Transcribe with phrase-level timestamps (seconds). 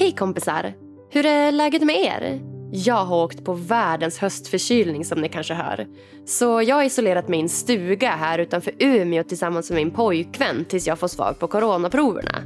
[0.00, 0.74] Hej kompisar!
[1.10, 2.40] Hur är läget med er?
[2.72, 5.86] Jag har åkt på världens höstförkylning som ni kanske hör.
[6.26, 10.64] Så jag har isolerat mig i en stuga här utanför Umeå tillsammans med min pojkvän
[10.64, 12.42] tills jag får svar på coronaproverna.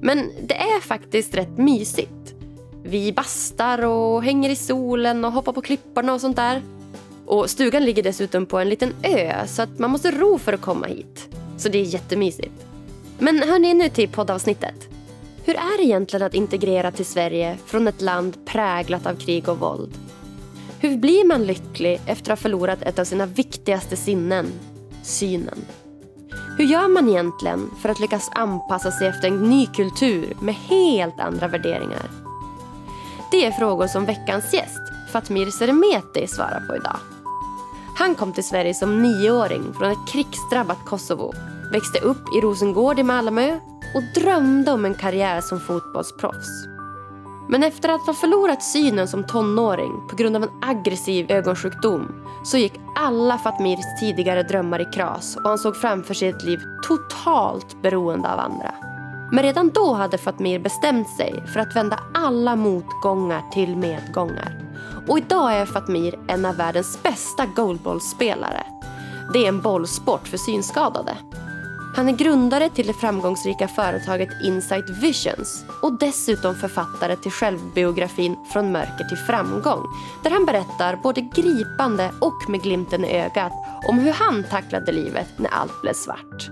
[0.00, 2.34] Men det är faktiskt rätt mysigt.
[2.82, 6.62] Vi bastar och hänger i solen och hoppar på klipporna och sånt där.
[7.26, 10.60] Och stugan ligger dessutom på en liten ö så att man måste ro för att
[10.60, 11.28] komma hit.
[11.56, 12.66] Så det är jättemysigt.
[13.18, 14.90] Men hörni, nu till poddavsnittet.
[15.50, 19.58] Hur är det egentligen att integrera till Sverige från ett land präglat av krig och
[19.58, 19.94] våld?
[20.80, 24.46] Hur blir man lycklig efter att ha förlorat ett av sina viktigaste sinnen,
[25.02, 25.58] synen?
[26.58, 31.20] Hur gör man egentligen för att lyckas anpassa sig efter en ny kultur med helt
[31.20, 32.10] andra värderingar?
[33.30, 36.96] Det är frågor som veckans gäst, Fatmir Seremeti, svarar på idag.
[37.96, 41.34] Han kom till Sverige som nioåring från ett krigsdrabbat Kosovo,
[41.72, 43.58] växte upp i Rosengård i Malmö
[43.94, 46.66] och drömde om en karriär som fotbollsproffs.
[47.48, 52.12] Men efter att ha förlorat synen som tonåring på grund av en aggressiv ögonsjukdom
[52.44, 56.60] så gick alla Fatmirs tidigare drömmar i kras och han såg framför sig ett liv
[56.82, 58.74] totalt beroende av andra.
[59.32, 64.60] Men redan då hade Fatmir bestämt sig för att vända alla motgångar till medgångar.
[65.08, 68.62] Och idag är Fatmir en av världens bästa goalballspelare.
[69.32, 71.16] Det är en bollsport för synskadade.
[71.96, 78.72] Han är grundare till det framgångsrika företaget Insight Visions och dessutom författare till självbiografin Från
[78.72, 79.86] mörker till framgång
[80.22, 83.52] där han berättar både gripande och med glimten i ögat
[83.88, 86.50] om hur han tacklade livet när allt blev svart.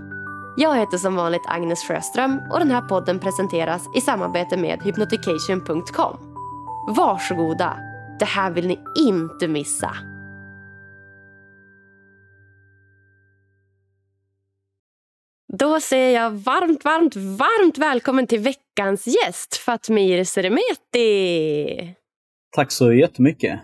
[0.56, 6.16] Jag heter som vanligt Agnes Sjöström och den här podden presenteras i samarbete med hypnotication.com.
[6.96, 7.76] Varsågoda,
[8.18, 9.96] det här vill ni inte missa.
[15.58, 21.94] Då säger jag varmt, varmt, varmt välkommen till veckans gäst, Fatmir Seremeti.
[22.56, 23.60] Tack så jättemycket.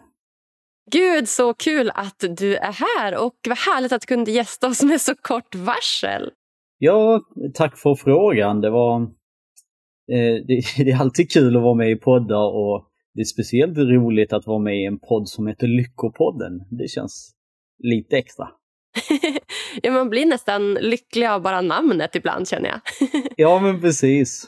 [0.90, 4.82] Gud, så kul att du är här och vad härligt att du kunde gästa oss
[4.82, 6.30] med så kort varsel.
[6.78, 7.20] Ja,
[7.54, 8.60] tack för frågan.
[8.60, 9.02] Det var...
[10.12, 13.78] Eh, det, det, är alltid kul att vara med i poddar och det är speciellt
[13.78, 16.52] roligt att vara med i en podd som heter Lyckopodden.
[16.70, 17.34] Det känns
[17.78, 18.48] lite extra.
[19.82, 22.80] ja, man blir nästan lycklig av bara namnet ibland känner jag.
[23.36, 24.46] ja, men precis.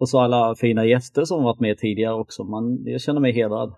[0.00, 2.44] Och så alla fina gäster som varit med tidigare också.
[2.44, 3.74] Man, jag känner mig hedrad.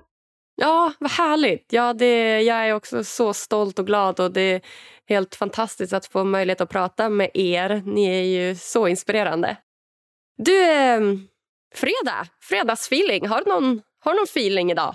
[0.60, 1.72] Ja, vad härligt.
[1.72, 4.60] Ja, det, jag är också så stolt och glad och det är
[5.08, 7.82] helt fantastiskt att få möjlighet att prata med er.
[7.84, 9.56] Ni är ju så inspirerande.
[10.36, 11.00] Du, eh,
[11.74, 13.26] fredag, fredagsfeeling.
[13.26, 14.94] Har du någon, har du någon feeling idag?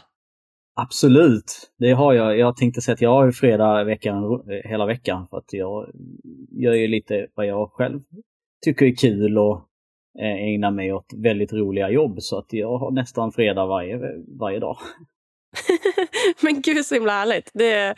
[0.76, 2.38] Absolut, det har jag.
[2.38, 5.92] Jag tänkte säga att jag har ju fredag veckan, eh, hela veckan för att jag
[6.52, 8.02] gör ju lite vad jag själv
[8.66, 9.56] tycker är kul och
[10.20, 14.00] eh, ägnar mig åt väldigt roliga jobb så att jag har nästan fredag varje,
[14.40, 14.78] varje dag.
[16.42, 17.52] Men gud så himla härligt.
[17.54, 17.96] Det,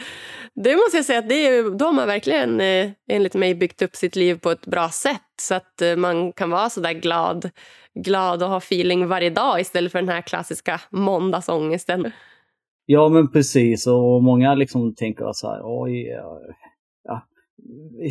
[0.56, 3.82] det måste jag säga att det är, då har man verkligen eh, enligt mig byggt
[3.82, 7.50] upp sitt liv på ett bra sätt så att man kan vara så där glad,
[7.94, 12.12] glad och ha feeling varje dag istället för den här klassiska måndagsångesten.
[12.86, 16.08] Ja men precis och många liksom tänker så här, oj,
[17.04, 17.22] ja,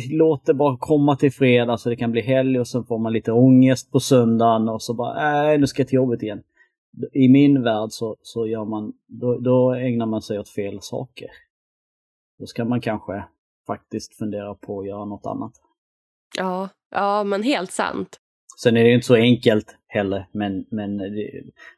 [0.09, 3.13] låt det bara komma till fredag så det kan bli helg och så får man
[3.13, 6.43] lite ångest på söndagen och så bara, nej nu ska jag till jobbet igen.
[7.13, 11.27] I min värld så, så gör man, då, då ägnar man sig åt fel saker.
[12.39, 13.25] Då ska man kanske
[13.67, 15.51] faktiskt fundera på att göra något annat.
[16.37, 18.19] Ja, ja men helt sant.
[18.61, 21.01] Sen är det inte så enkelt heller, men, men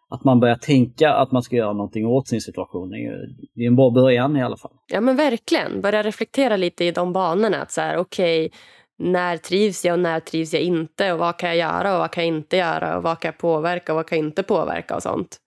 [0.09, 3.63] att man börjar tänka att man ska göra någonting åt sin situation är, ju, det
[3.63, 4.71] är en bra början i alla fall.
[4.87, 7.61] Ja men verkligen, börja reflektera lite i de banorna.
[7.61, 8.59] Att så här, okej, okay,
[8.99, 11.11] när trivs jag och när trivs jag inte?
[11.13, 12.97] Och vad kan jag göra och vad kan jag inte göra?
[12.97, 15.37] Och vad kan jag påverka och vad kan jag inte påverka och sånt.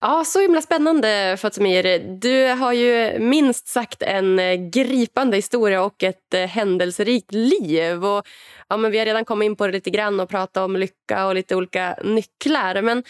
[0.00, 1.98] Ja, så himla spännande Fatemir.
[2.20, 8.04] Du har ju minst sagt en eh, gripande historia och ett eh, händelserikt liv.
[8.04, 8.26] Och,
[8.68, 11.26] ja, men vi har redan kommit in på det lite grann och pratat om lycka
[11.26, 12.82] och lite olika nycklar.
[12.82, 13.02] Men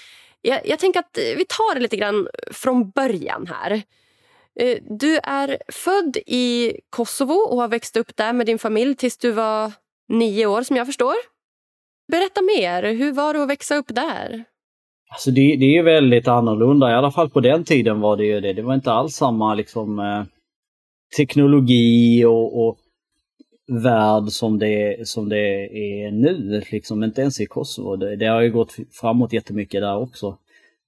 [0.46, 3.82] jag, jag tänker att eh, vi tar det lite grann från början här.
[4.60, 9.18] Eh, du är född i Kosovo och har växt upp där med din familj tills
[9.18, 9.72] du var
[10.08, 11.14] nio år som jag förstår.
[12.12, 12.82] Berätta mer.
[12.82, 14.44] Hur var det att växa upp där?
[15.10, 16.90] Alltså det, det är väldigt annorlunda.
[16.90, 18.52] I alla fall på den tiden var det ju det.
[18.52, 20.24] Det var inte alls samma liksom eh,
[21.16, 22.78] teknologi och, och
[23.68, 26.62] värld som det, som det är nu.
[26.70, 27.96] Liksom inte ens i Kosovo.
[27.96, 30.38] Det, det har ju gått framåt jättemycket där också.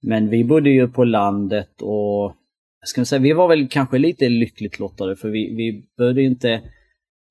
[0.01, 2.33] Men vi bodde ju på landet och
[2.85, 6.61] ska man säga, vi var väl kanske lite lyckligt lottade för vi, vi började inte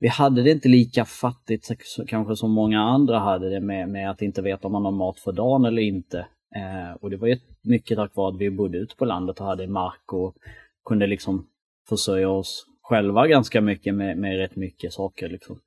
[0.01, 1.69] vi hade det inte lika fattigt
[2.07, 5.21] kanske som många andra hade det med, med att inte veta om man har mat
[5.21, 6.19] för dagen eller inte.
[6.57, 9.47] Eh, och det var ju mycket tack vare att vi bodde ute på landet och
[9.47, 10.35] hade mark och
[10.85, 11.47] kunde liksom
[11.89, 15.29] försörja oss själva ganska mycket med, med rätt mycket saker.
[15.29, 15.59] Liksom.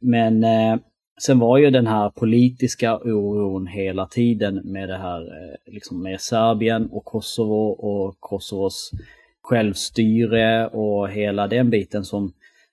[0.00, 0.76] Men eh,
[1.22, 6.20] sen var ju den här politiska oron hela tiden med det här eh, liksom med
[6.20, 8.90] Serbien och Kosovo och Kosovos
[9.42, 12.32] självstyre och hela den biten som,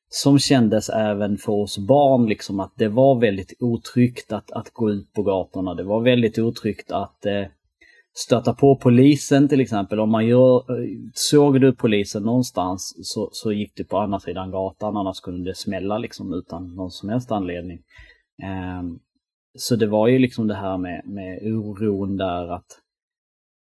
[0.09, 4.91] som kändes även för oss barn liksom att det var väldigt otryggt att, att gå
[4.91, 5.73] ut på gatorna.
[5.73, 7.45] Det var väldigt otryggt att eh,
[8.13, 9.99] stöta på polisen till exempel.
[9.99, 14.51] Om man gör, eh, såg du polisen någonstans så, så gick du på andra sidan
[14.51, 17.79] gatan annars kunde det smälla liksom utan någon som helst anledning.
[18.79, 18.99] Um,
[19.57, 22.79] så det var ju liksom det här med, med oron där att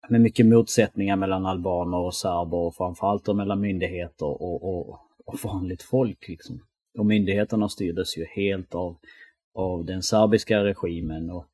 [0.08, 5.38] med mycket motsättningar mellan albaner och serber och framförallt då mellan myndigheter och, och, och
[5.44, 6.28] vanligt folk.
[6.28, 6.60] Liksom.
[6.98, 8.96] Och myndigheterna styrdes ju helt av,
[9.54, 11.46] av den serbiska regimen och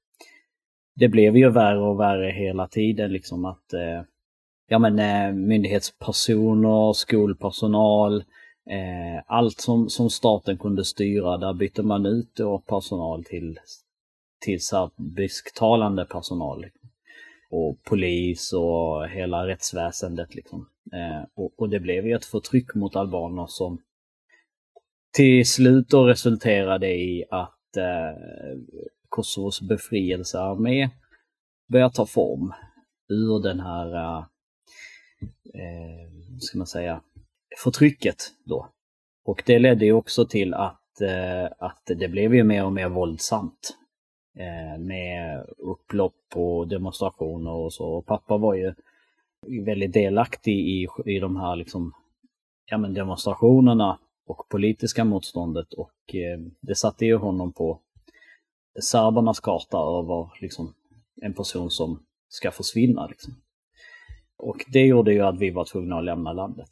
[0.96, 4.02] det blev ju värre och värre hela tiden liksom att eh,
[4.68, 8.24] ja men eh, myndighetspersoner, skolpersonal,
[8.70, 13.58] eh, allt som, som staten kunde styra, där bytte man ut då personal till,
[14.40, 16.60] till serbisktalande personal.
[16.62, 16.90] Liksom.
[17.50, 20.68] Och polis och hela rättsväsendet liksom.
[20.92, 23.82] Eh, och, och, det blev ju ett förtryck mot albaner som
[25.12, 28.58] till slut då resulterade i att eh,
[29.16, 30.90] Kosovos befrielsearmé
[31.68, 32.52] börjar ta form
[33.08, 34.18] ur den här, eh,
[35.54, 37.02] eh, ska man säga,
[37.64, 38.68] förtrycket då.
[39.24, 42.88] Och det ledde ju också till att, eh, att det blev ju mer och mer
[42.88, 43.76] våldsamt.
[44.38, 47.86] Eh, med upplopp och demonstrationer och så.
[47.86, 48.74] Och pappa var ju
[49.64, 51.92] väldigt delaktig i, i de här liksom,
[52.66, 57.80] ja, men demonstrationerna och politiska motståndet och eh, det satte ju honom på
[58.82, 60.74] serbernas karta över liksom,
[61.22, 63.06] en person som ska försvinna.
[63.06, 63.34] Liksom.
[64.38, 66.68] Och det gjorde ju att vi var tvungna att lämna landet.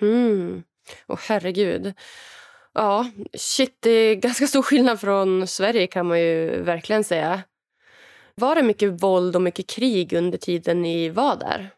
[0.00, 0.62] Mhm.
[1.08, 1.94] Åh herregud.
[2.74, 7.42] Ja, shit, det är ganska stor skillnad från Sverige kan man ju verkligen säga.
[8.34, 11.70] Var det mycket våld och mycket krig under tiden ni var där?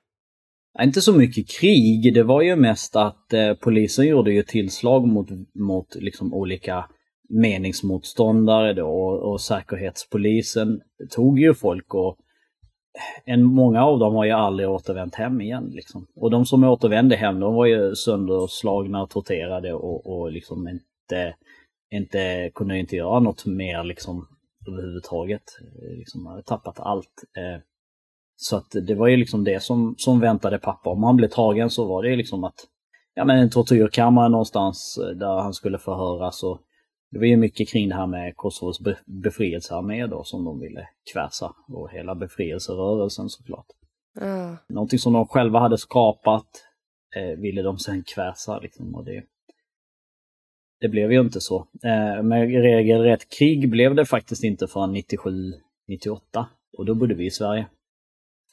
[0.83, 5.29] Inte så mycket krig, det var ju mest att eh, polisen gjorde ju tillslag mot,
[5.55, 6.89] mot liksom olika
[7.29, 10.81] meningsmotståndare då och, och säkerhetspolisen
[11.11, 12.19] tog ju folk och
[13.25, 15.71] en, många av dem har ju aldrig återvänt hem igen.
[15.75, 16.07] Liksom.
[16.17, 21.35] Och de som återvände hem, de var ju sönderslagna och torterade och, och liksom inte,
[21.91, 24.29] inte kunde inte göra något mer liksom
[24.69, 25.43] överhuvudtaget.
[25.99, 27.25] Liksom hade tappat allt.
[27.37, 27.61] Eh,
[28.37, 30.91] så att det var ju liksom det som, som väntade pappa.
[30.91, 32.67] Om han blev tagen så var det liksom att,
[33.15, 36.61] ja men en tortyrkammare någonstans eh, där han skulle förhöras och
[37.11, 41.55] det var ju mycket kring det här med Kosovos befrielsearmé då som de ville kväsa
[41.69, 43.67] och hela befrielserörelsen såklart.
[44.21, 44.57] Mm.
[44.69, 46.47] Någonting som de själva hade skapat
[47.17, 49.23] eh, ville de sen kväsa liksom och det,
[50.81, 51.67] det blev ju inte så.
[51.85, 56.45] Eh, med regelrätt krig blev det faktiskt inte förrän 97-98
[56.79, 57.67] och då bodde vi i Sverige.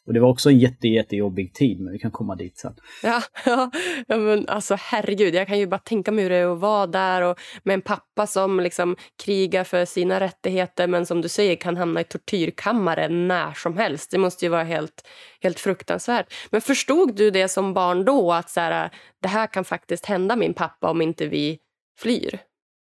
[0.06, 2.76] Och det var också en jätte, jättejobbig tid, men vi kan komma dit sen.
[3.04, 3.72] Ja, ja,
[4.08, 6.88] ja men alltså herregud, jag kan ju bara tänka mig hur det är att vara
[6.88, 11.56] där och med en pappa som liksom krigar för sina rättigheter men som du säger
[11.56, 14.12] kan hamna i tortyrkammare när som helst.
[14.12, 15.08] Det måste ju vara helt,
[15.42, 16.34] helt fruktansvärt.
[16.50, 18.90] Men förstod du det som barn då, att så här,
[19.22, 21.60] det här kan faktiskt hända min pappa om inte vi
[22.00, 22.40] flyr?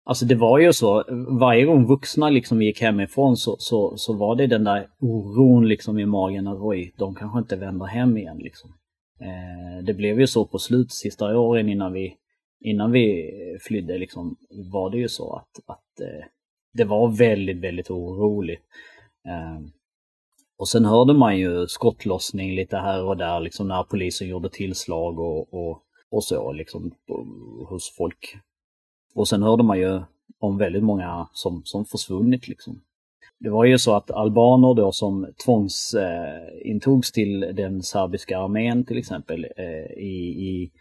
[0.04, 1.04] Alltså det var ju så,
[1.40, 6.00] varje gång vuxna liksom gick hemifrån så, så, så var det den där oron liksom
[6.00, 8.38] i magen att oj, de kanske inte vänder hem igen.
[8.38, 8.70] Liksom.
[9.22, 12.16] Eh, det blev ju så på slut, sista åren innan vi,
[12.60, 13.32] innan vi
[13.68, 14.36] flydde, liksom,
[14.72, 16.26] var det ju så att, att eh,
[16.74, 18.62] det var väldigt, väldigt oroligt.
[19.28, 19.60] Eh,
[20.58, 25.20] och sen hörde man ju skottlossning lite här och där, liksom när polisen gjorde tillslag
[25.20, 25.82] och, och,
[26.12, 26.92] och så, liksom
[27.70, 28.36] hos folk
[29.16, 30.02] och sen hörde man ju
[30.40, 32.82] om väldigt många som, som försvunnit liksom.
[33.40, 38.98] Det var ju så att albaner då som tvångsintogs eh, till den serbiska armén till
[38.98, 40.72] exempel eh, i, i,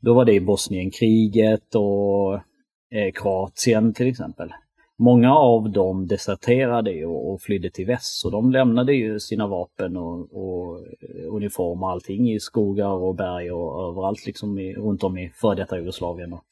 [0.00, 4.52] då var det i Bosnienkriget och eh, Kroatien till exempel.
[4.96, 9.96] Många av dem deserterade och, och flydde till väst så de lämnade ju sina vapen
[9.96, 15.04] och, och eh, uniform och allting i skogar och berg och överallt liksom i, runt
[15.04, 16.32] om i före detta Jugoslavien.
[16.32, 16.44] Och,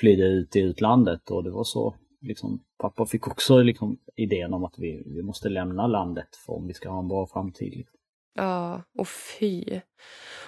[0.00, 4.64] flydde ut i utlandet och det var så liksom, pappa fick också liksom, idén om
[4.64, 7.72] att vi, vi måste lämna landet för om vi ska ha en bra framtid.
[7.76, 7.98] Liksom.
[8.34, 9.80] Ja, och fy.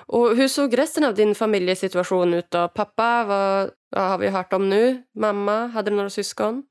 [0.07, 2.69] Och hur såg resten av din familjesituation ut då?
[2.69, 5.03] Pappa vad ja, har vi hört om nu.
[5.15, 6.63] Mamma, hade du några syskon?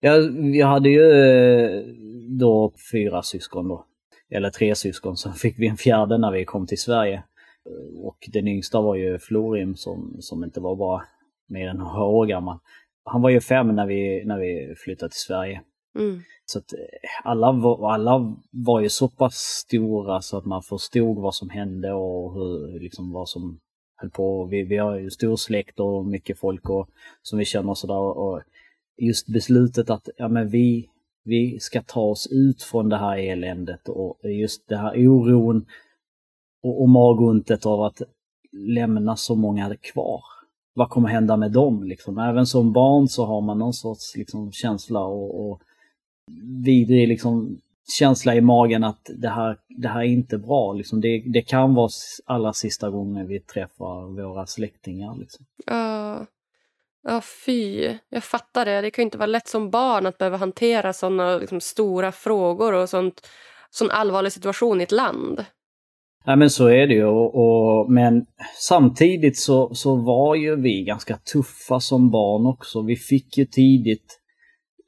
[0.00, 0.12] Ja,
[0.52, 1.82] vi hade ju eh,
[2.38, 3.86] då fyra syskon då.
[4.30, 7.22] eller tre syskon, så fick vi en fjärde när vi kom till Sverige.
[8.02, 11.02] Och den yngsta var ju Florim som, som inte var bara
[11.50, 12.58] mer än några år gammal.
[13.04, 15.62] Han var ju fem när vi, när vi flyttade till Sverige.
[15.98, 16.20] Mm.
[16.44, 16.78] Så att eh,
[17.30, 21.92] alla var, alla var ju så pass stora så att man förstod vad som hände
[21.92, 23.60] och hur, liksom vad som
[23.96, 24.44] höll på.
[24.44, 26.88] Vi, vi har ju stor släkt och mycket folk och,
[27.22, 28.18] som vi känner och sådär.
[28.18, 28.42] Och
[28.96, 30.88] just beslutet att ja, men vi,
[31.24, 35.66] vi ska ta oss ut från det här eländet och just det här oron
[36.62, 38.02] och, och magontet av att
[38.52, 40.22] lämna så många kvar.
[40.74, 41.84] Vad kommer hända med dem?
[41.84, 42.18] Liksom?
[42.18, 45.60] Även som barn så har man någon sorts liksom, känsla och, och
[46.64, 47.60] vidrig liksom,
[47.98, 50.72] känsla i magen att det här, det här är inte bra.
[50.72, 51.00] Liksom.
[51.00, 51.90] Det, det kan vara
[52.24, 55.16] allra sista gången vi träffar våra släktingar.
[55.16, 55.46] Liksom.
[55.66, 56.26] Ja.
[57.02, 57.98] Ja, fy.
[58.08, 58.80] Jag fattar det.
[58.80, 62.72] Det kan ju inte vara lätt som barn att behöva hantera såna liksom, stora frågor
[62.72, 63.28] och sånt,
[63.70, 65.44] sån allvarlig situation i ett land.
[66.24, 67.04] Ja men så är det ju.
[67.04, 68.26] Och, och, men
[68.58, 72.82] samtidigt så, så var ju vi ganska tuffa som barn också.
[72.82, 74.20] Vi fick ju tidigt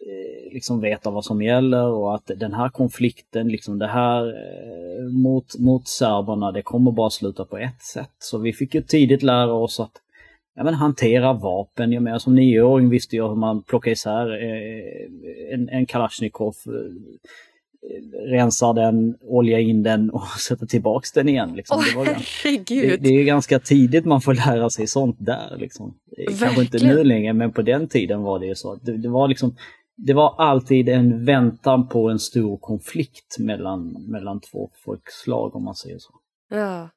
[0.01, 5.13] eh, liksom veta vad som gäller och att den här konflikten, liksom det här eh,
[5.13, 8.15] mot, mot serberna, det kommer bara sluta på ett sätt.
[8.19, 9.93] Så vi fick ju tidigt lära oss att
[10.55, 11.93] ja, men hantera vapen.
[11.93, 16.73] Jag menar, som nioåring visste jag hur man plockar isär eh, en, en Kalashnikov, eh,
[18.29, 21.53] rensar den, oljar in den och sätter tillbaks den igen.
[21.57, 21.79] Liksom.
[21.79, 22.91] Åh, det, var, herregud!
[22.91, 25.57] det, det är ganska tidigt man får lära sig sånt där.
[25.59, 25.95] Liksom.
[26.39, 28.75] Kanske inte nu längre, men på den tiden var det ju så.
[28.75, 29.57] Det, det, var liksom
[29.97, 35.75] det var alltid en väntan på en stor konflikt mellan, mellan två folkslag om man
[35.75, 36.13] säger så.
[36.51, 36.91] Ja.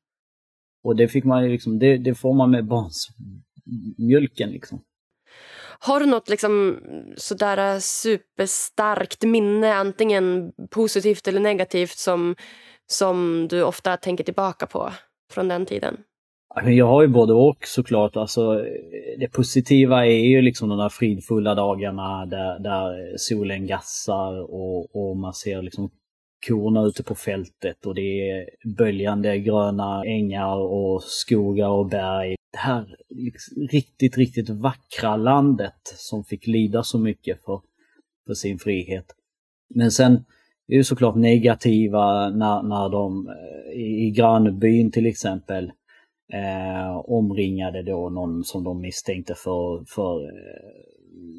[0.83, 3.07] Och det fick man ju liksom, det, det får man med barns
[3.97, 4.81] mjölken liksom.
[5.79, 6.79] Har du något liksom
[7.17, 12.36] sådär superstarkt minne, antingen positivt eller negativt, som,
[12.88, 14.91] som du ofta tänker tillbaka på
[15.34, 15.98] från den tiden?
[16.63, 18.15] Jag har ju både och såklart.
[18.15, 18.65] Alltså,
[19.20, 25.17] det positiva är ju liksom de där fridfulla dagarna där, där solen gassar och, och
[25.17, 25.89] man ser liksom
[26.48, 32.34] korna ute på fältet och det är böljande gröna ängar och skogar och berg.
[32.55, 37.62] Det här liksom, riktigt, riktigt vackra landet som fick lida så mycket för,
[38.27, 39.05] för sin frihet.
[39.69, 40.13] Men sen
[40.67, 45.71] är det såklart negativa när, när de eh, i, i grannbyn till exempel
[46.33, 50.85] eh, omringade då någon som de misstänkte för, för eh,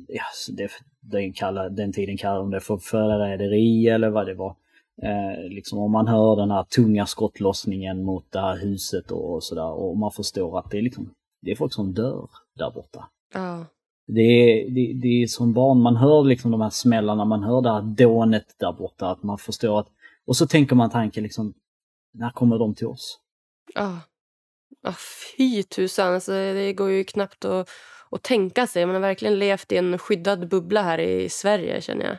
[0.09, 0.25] ja,
[0.57, 0.71] det,
[1.01, 4.57] den, kallade, den tiden kallade de det för förräderi eller vad det var.
[5.03, 9.71] Eh, liksom om man hör den här tunga skottlossningen mot det här huset och sådär
[9.71, 11.11] och man förstår att det är liksom,
[11.43, 13.09] det är folk som dör där borta.
[13.35, 13.67] Ja.
[14.07, 17.63] Det är, det, det är som barn, man hör liksom de här smällarna, man hör
[17.63, 19.89] det här dånet där borta, att man förstår att,
[20.27, 21.55] och så tänker man tanken liksom,
[22.15, 23.19] när kommer de till oss?
[23.75, 24.01] Ja.
[24.83, 24.95] Ja,
[25.37, 27.69] fy tusan, alltså, det går ju knappt att,
[28.11, 28.87] att tänka sig.
[28.87, 32.17] Man har verkligen levt i en skyddad bubbla här i Sverige känner jag.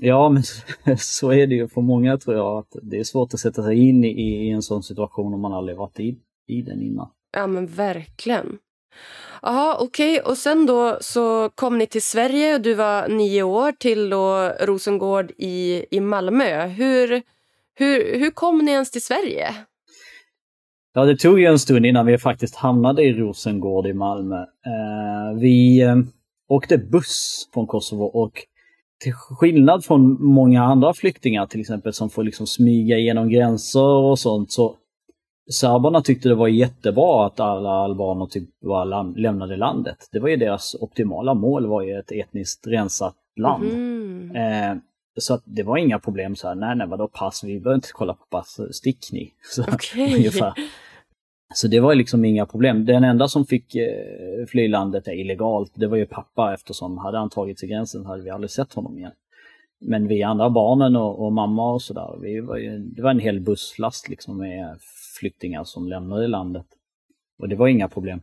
[0.00, 0.42] Ja, men
[0.98, 2.58] så är det ju för många tror jag.
[2.58, 5.52] att Det är svårt att sätta sig in i, i en sån situation om man
[5.52, 7.10] aldrig varit i, i den innan.
[7.32, 8.58] Ja, men verkligen.
[9.42, 10.20] Jaha, okej.
[10.20, 10.30] Okay.
[10.30, 14.52] Och sen då så kom ni till Sverige och du var nio år till då
[14.60, 16.66] Rosengård i, i Malmö.
[16.66, 17.22] Hur,
[17.74, 19.54] hur, hur kom ni ens till Sverige?
[20.94, 24.36] Ja, det tog ju en stund innan vi faktiskt hamnade i Rosengård i Malmö.
[24.40, 25.96] Eh, vi eh,
[26.48, 28.32] åkte buss från Kosovo och
[29.00, 34.18] till skillnad från många andra flyktingar till exempel som får liksom smyga igenom gränser och
[34.18, 34.76] sånt så
[35.50, 40.08] serberna tyckte det var jättebra att alla albaner typ var lämnade landet.
[40.12, 43.64] Det var ju deras optimala mål var ju ett etniskt rensat land.
[43.64, 44.36] Mm.
[44.36, 44.76] Eh,
[45.20, 47.88] så att det var inga problem så här, nej nej vadå pass, vi behöver inte
[47.92, 49.32] kolla på pass, stick ni.
[49.54, 50.16] Så, okay.
[50.16, 50.52] ungefär.
[51.54, 52.84] Så det var liksom inga problem.
[52.84, 57.30] Den enda som fick eh, fly landet illegalt, det var ju pappa eftersom hade han
[57.30, 59.12] tagit sig gränsen hade vi aldrig sett honom igen.
[59.80, 62.08] Men vi andra barnen och, och mamma och sådär,
[62.96, 64.78] det var en hel busslast liksom med
[65.20, 66.66] flyktingar som lämnade landet.
[67.38, 68.20] Och det var inga problem.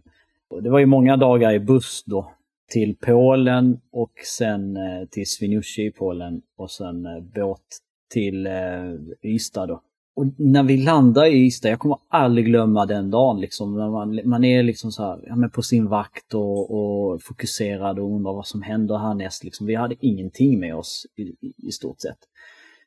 [0.50, 2.32] Och det var ju många dagar i buss då
[2.70, 7.62] till Polen och sen eh, till Swinoujscie i Polen och sen eh, båt
[8.10, 9.82] till eh, Ystad då.
[10.16, 13.78] Och när vi landar i Ystad, jag kommer aldrig glömma den dagen liksom.
[13.78, 18.00] När man, man är liksom så här, ja, men på sin vakt och, och fokuserad
[18.00, 19.44] och undrar vad som händer härnäst.
[19.44, 19.68] Liksom.
[19.68, 22.18] Vi hade ingenting med oss i, i, stort sett.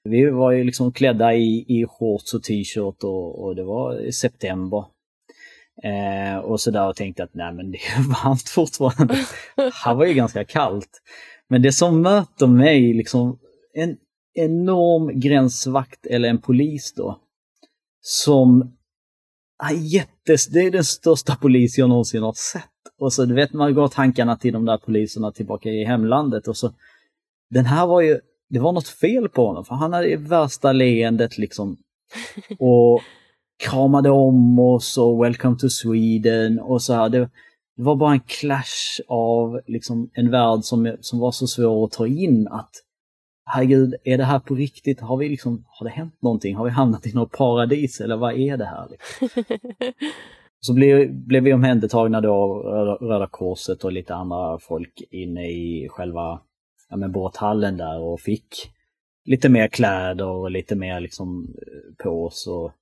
[0.04, 4.12] Vi var ju liksom klädda i, i shorts och t-shirt och, och det var i
[4.12, 4.84] september.
[5.82, 9.14] Eh, och sådär och tänkte att nej men det är varmt fortfarande.
[9.84, 11.02] Här var ju ganska kallt.
[11.48, 13.38] Men det som möter mig liksom,
[13.74, 13.96] en
[14.38, 17.20] enorm gränsvakt eller en polis då.
[18.00, 18.76] Som
[19.62, 22.64] är jättes, det är den största polis jag någonsin har sett.
[23.00, 26.56] Och så du vet man går tankarna till de där poliserna tillbaka i hemlandet och
[26.56, 26.72] så
[27.50, 31.38] den här var ju, det var något fel på honom för han hade värsta leendet
[31.38, 31.76] liksom.
[32.58, 33.00] Och
[33.64, 37.08] kramade om oss och Welcome to Sweden och så här.
[37.08, 37.18] Det,
[37.76, 41.92] det var bara en clash av liksom en värld som, som var så svår att
[41.92, 42.70] ta in att
[43.48, 45.00] herregud, är det här på riktigt?
[45.00, 46.56] Har, vi liksom, har det hänt någonting?
[46.56, 48.88] Har vi hamnat i något paradis eller vad är det här?
[48.90, 49.44] Liksom?
[50.60, 52.62] Så blev, blev vi omhändertagna då
[53.00, 56.40] Röda Korset och lite andra folk inne i själva
[56.88, 58.70] ja, men båthallen där och fick
[59.24, 61.54] lite mer kläder och lite mer liksom
[62.02, 62.46] på oss.
[62.46, 62.72] Och...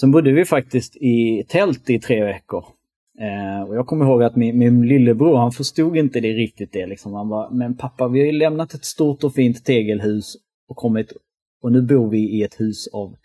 [0.00, 2.64] Sen bodde vi faktiskt i tält i tre veckor.
[3.20, 6.86] Eh, och jag kommer ihåg att min, min lillebror han förstod inte det riktigt det.
[6.86, 7.14] Liksom.
[7.14, 10.36] Han bara, men pappa vi har ju lämnat ett stort och fint tegelhus
[10.68, 11.12] och kommit
[11.62, 13.16] och nu bor vi i ett hus av,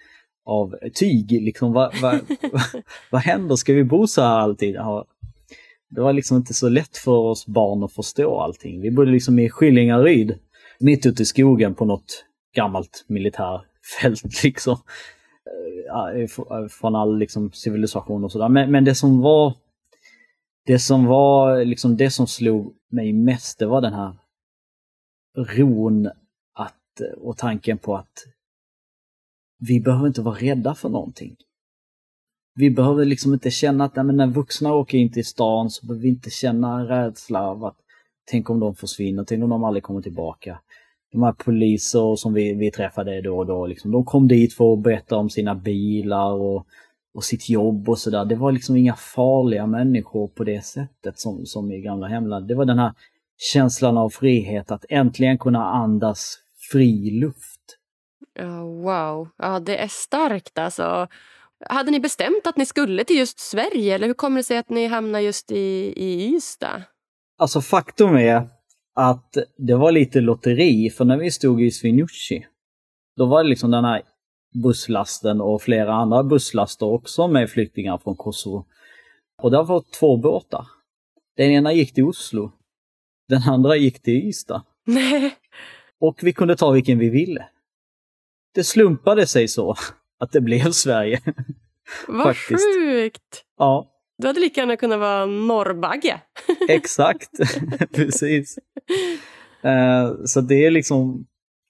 [0.45, 1.31] av tyg.
[1.31, 2.13] Liksom, vad, vad,
[2.51, 3.55] vad, vad händer?
[3.55, 4.75] Ska vi bo så här alltid?
[4.75, 5.05] Ja,
[5.89, 8.81] det var liksom inte så lätt för oss barn att förstå allting.
[8.81, 10.39] Vi bodde liksom i Skillingaryd,
[10.79, 14.77] mitt ute i skogen på något gammalt militärfält liksom.
[16.69, 18.49] Från all liksom, civilisation och sådär.
[18.49, 19.53] Men, men det som var
[20.65, 24.13] det som var liksom det som slog mig mest, det var den här
[25.35, 26.07] ron
[26.53, 28.25] att, och tanken på att
[29.59, 31.35] vi behöver inte vara rädda för någonting.
[32.55, 36.03] Vi behöver liksom inte känna att nej, när vuxna åker in till stan så behöver
[36.03, 37.77] vi inte känna rädsla av att
[38.31, 40.59] tänk om de försvinner, tänk om de aldrig kommer tillbaka.
[41.11, 44.73] De här poliser som vi, vi träffade då och då, liksom, de kom dit för
[44.73, 46.67] att berätta om sina bilar och
[47.13, 48.25] och sitt jobb och sådär.
[48.25, 52.47] Det var liksom inga farliga människor på det sättet som, som i gamla hemland.
[52.47, 52.93] Det var den här
[53.37, 56.37] känslan av frihet, att äntligen kunna andas
[56.71, 57.61] fri luft.
[58.39, 61.07] Oh, wow, ja det är starkt alltså.
[61.69, 64.69] Hade ni bestämt att ni skulle till just Sverige eller hur kommer det sig att
[64.69, 66.83] ni hamnade just i, i Ystad?
[67.37, 68.47] Alltså faktum är
[68.95, 72.47] att det var lite lotteri för när vi stod i Swinoujscie
[73.19, 74.01] då var det liksom den här
[74.53, 78.65] busslasten och flera andra busslaster också med flyktingar från Kosovo.
[79.41, 80.67] Och det var två båtar.
[81.37, 82.51] Den ena gick till Oslo.
[83.29, 84.61] Den andra gick till Ystad.
[84.85, 85.35] Nej.
[85.99, 87.49] Och vi kunde ta vilken vi ville.
[88.55, 89.75] Det slumpade sig så
[90.19, 91.21] att det blev Sverige.
[92.07, 92.75] Vad Faktiskt.
[92.75, 93.43] sjukt!
[93.57, 93.91] Ja.
[94.17, 96.21] Du hade lika gärna kunnat vara norrbagge.
[96.69, 97.29] Exakt,
[97.93, 98.59] precis.
[99.65, 101.25] Uh, så det är liksom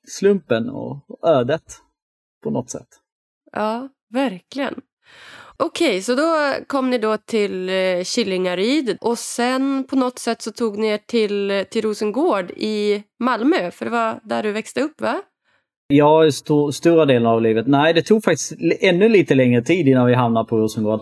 [0.07, 1.81] slumpen och ödet
[2.43, 2.88] på något sätt.
[3.52, 4.82] Ja, verkligen.
[5.58, 10.52] Okej, så då kom ni då till eh, Killingaryd och sen på något sätt så
[10.52, 15.02] tog ni er till, till Rosengård i Malmö, för det var där du växte upp
[15.02, 15.21] va?
[15.88, 17.67] Ja, st stora delen av livet.
[17.67, 21.02] Nej, det tog faktiskt ännu lite längre tid innan vi hamnade på Rosengård.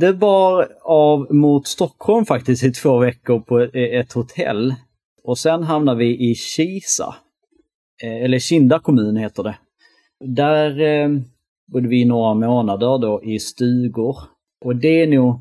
[0.00, 4.74] Det var av mot Stockholm faktiskt i två veckor på ett hotell.
[5.22, 7.14] Och sen hamnade vi i Kisa.
[8.02, 9.56] Eh, eller Kinda kommun heter det.
[10.24, 11.08] Där eh,
[11.72, 14.16] bodde vi några månader då i stugor.
[14.64, 15.40] Och det är nog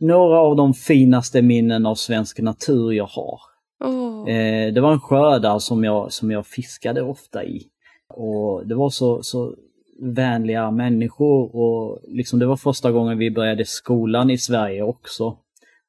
[0.00, 3.40] några av de finaste minnen av svensk natur jag har.
[3.84, 4.30] Oh.
[4.30, 7.66] Eh, det var en sjö där som jag, som jag fiskade ofta i.
[8.14, 9.54] Och det var så, så
[10.00, 15.36] vänliga människor och liksom det var första gången vi började skolan i Sverige också.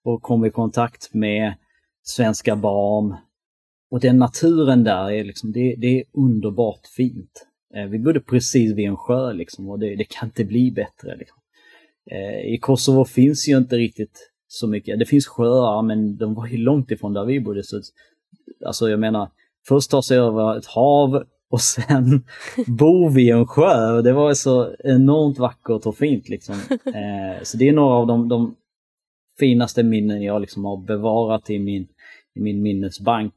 [0.04, 1.54] Och kom i kontakt med
[2.04, 3.16] svenska barn.
[3.92, 7.49] Och den naturen där är liksom, det, det är underbart fint.
[7.76, 11.16] Eh, vi bodde precis vid en sjö liksom och det, det kan inte bli bättre.
[11.16, 11.38] Liksom.
[12.12, 15.00] Eh, I Kosovo finns ju inte riktigt så mycket.
[15.00, 17.64] Det finns sjöar men de var ju långt ifrån där vi bodde.
[17.64, 17.82] Så,
[18.66, 19.30] alltså jag menar,
[19.68, 22.26] först ta sig över ett hav och sen
[22.68, 24.02] bo vid en sjö.
[24.02, 26.56] Det var så enormt vackert och fint liksom.
[26.86, 28.56] Eh, så det är några av de, de
[29.40, 31.88] finaste minnen jag liksom har bevarat i min,
[32.36, 33.34] i min minnesbank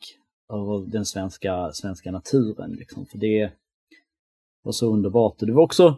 [0.48, 2.72] av den svenska, svenska naturen.
[2.72, 3.06] Liksom.
[3.06, 3.50] För det,
[4.62, 5.34] var så underbart.
[5.38, 5.96] Det var också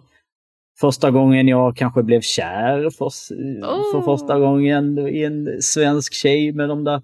[0.81, 3.93] första gången jag kanske blev kär för, oh.
[3.93, 7.03] för första gången i en svensk tjej med de där,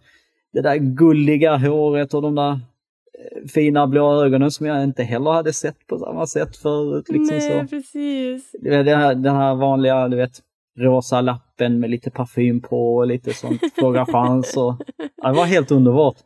[0.52, 5.30] det där gulliga håret och de där eh, fina blå ögonen som jag inte heller
[5.30, 7.08] hade sett på samma sätt förut.
[7.08, 7.76] Liksom Nej, så.
[7.76, 8.50] precis.
[8.60, 10.42] Det här, den här vanliga, du vet,
[10.78, 14.76] rosa lappen med lite parfym på och lite sånt, fråga chans och
[15.22, 16.16] ja, det var helt underbart.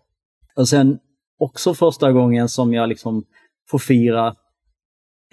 [0.56, 0.98] Och sen
[1.38, 3.24] också första gången som jag liksom
[3.70, 4.34] får fira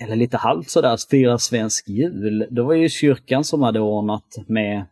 [0.02, 2.48] eller lite halvt sådär, fira svensk jul.
[2.50, 4.86] Det var ju kyrkan som hade ordnat med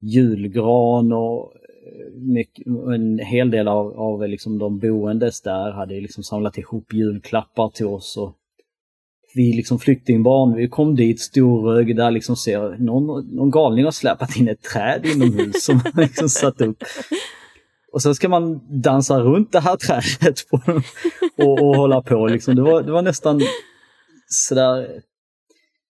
[0.00, 1.52] julgran och
[1.86, 6.58] eh, mycket, en hel del av, av eh, liksom de boendes där hade liksom samlat
[6.58, 8.16] ihop julklappar till oss.
[8.16, 8.36] Och
[9.34, 14.36] vi liksom flyktingbarn, vi kom dit storögda, och liksom ser någon, någon galning har släpat
[14.36, 16.82] in ett träd inomhus som liksom satt upp.
[17.92, 20.60] Och sen ska man dansa runt det här trädet på,
[21.44, 22.26] och, och hålla på.
[22.26, 22.56] Liksom.
[22.56, 23.40] Det, var, det var nästan
[24.32, 25.02] sådär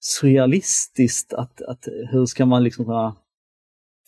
[0.01, 3.17] surrealistiskt att, att hur ska man liksom kunna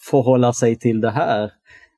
[0.00, 1.52] förhålla sig till det här?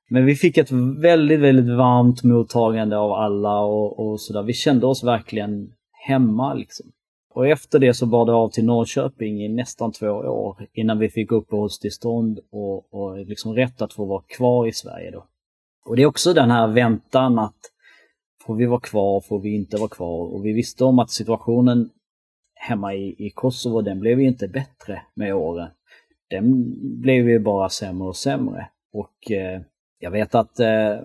[0.09, 0.71] Men vi fick ett
[1.01, 4.43] väldigt, väldigt varmt mottagande av alla och, och sådär.
[4.43, 5.73] Vi kände oss verkligen
[6.07, 6.93] hemma liksom.
[7.35, 11.09] Och efter det så bar det av till Norrköping i nästan två år innan vi
[11.09, 15.27] fick uppehållstillstånd och, och liksom rätt att få vara kvar i Sverige då.
[15.85, 17.73] Och det är också den här väntan att
[18.47, 20.35] får vi vara kvar, får vi inte vara kvar?
[20.35, 21.91] Och vi visste om att situationen
[22.67, 25.69] hemma i, i Kosovo, den blev ju inte bättre med åren.
[26.31, 28.69] Den blev ju bara sämre och sämre.
[28.93, 29.61] Och eh,
[29.99, 30.97] jag vet att eh,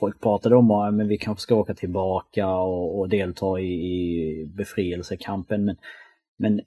[0.00, 4.46] folk pratade om att men vi kanske ska åka tillbaka och, och delta i, i
[4.56, 5.64] befrielsekampen.
[5.64, 5.76] Men,
[6.38, 6.64] men eh,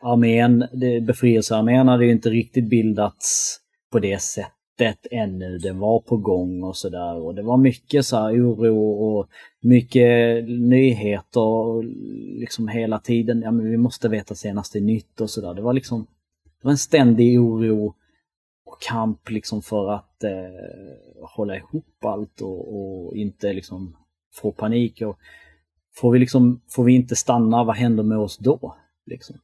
[0.00, 0.64] armén,
[1.06, 3.58] befrielsearmén hade ju inte riktigt bildats
[3.92, 4.61] på det sättet
[5.10, 5.58] ännu.
[5.58, 7.16] Den var på gång och sådär.
[7.16, 9.28] Och det var mycket så oro och
[9.60, 11.82] mycket nyheter
[12.40, 13.42] liksom hela tiden.
[13.42, 15.54] Ja men vi måste veta senaste nytt och sådär.
[15.54, 16.06] Det var liksom
[16.62, 17.94] det var en ständig oro
[18.64, 23.96] och kamp liksom för att eh, hålla ihop allt och, och, inte liksom
[24.34, 25.02] få panik.
[25.02, 25.18] Och
[25.94, 28.76] får vi liksom, får vi inte stanna, vad händer med oss då?
[29.06, 29.36] Liksom.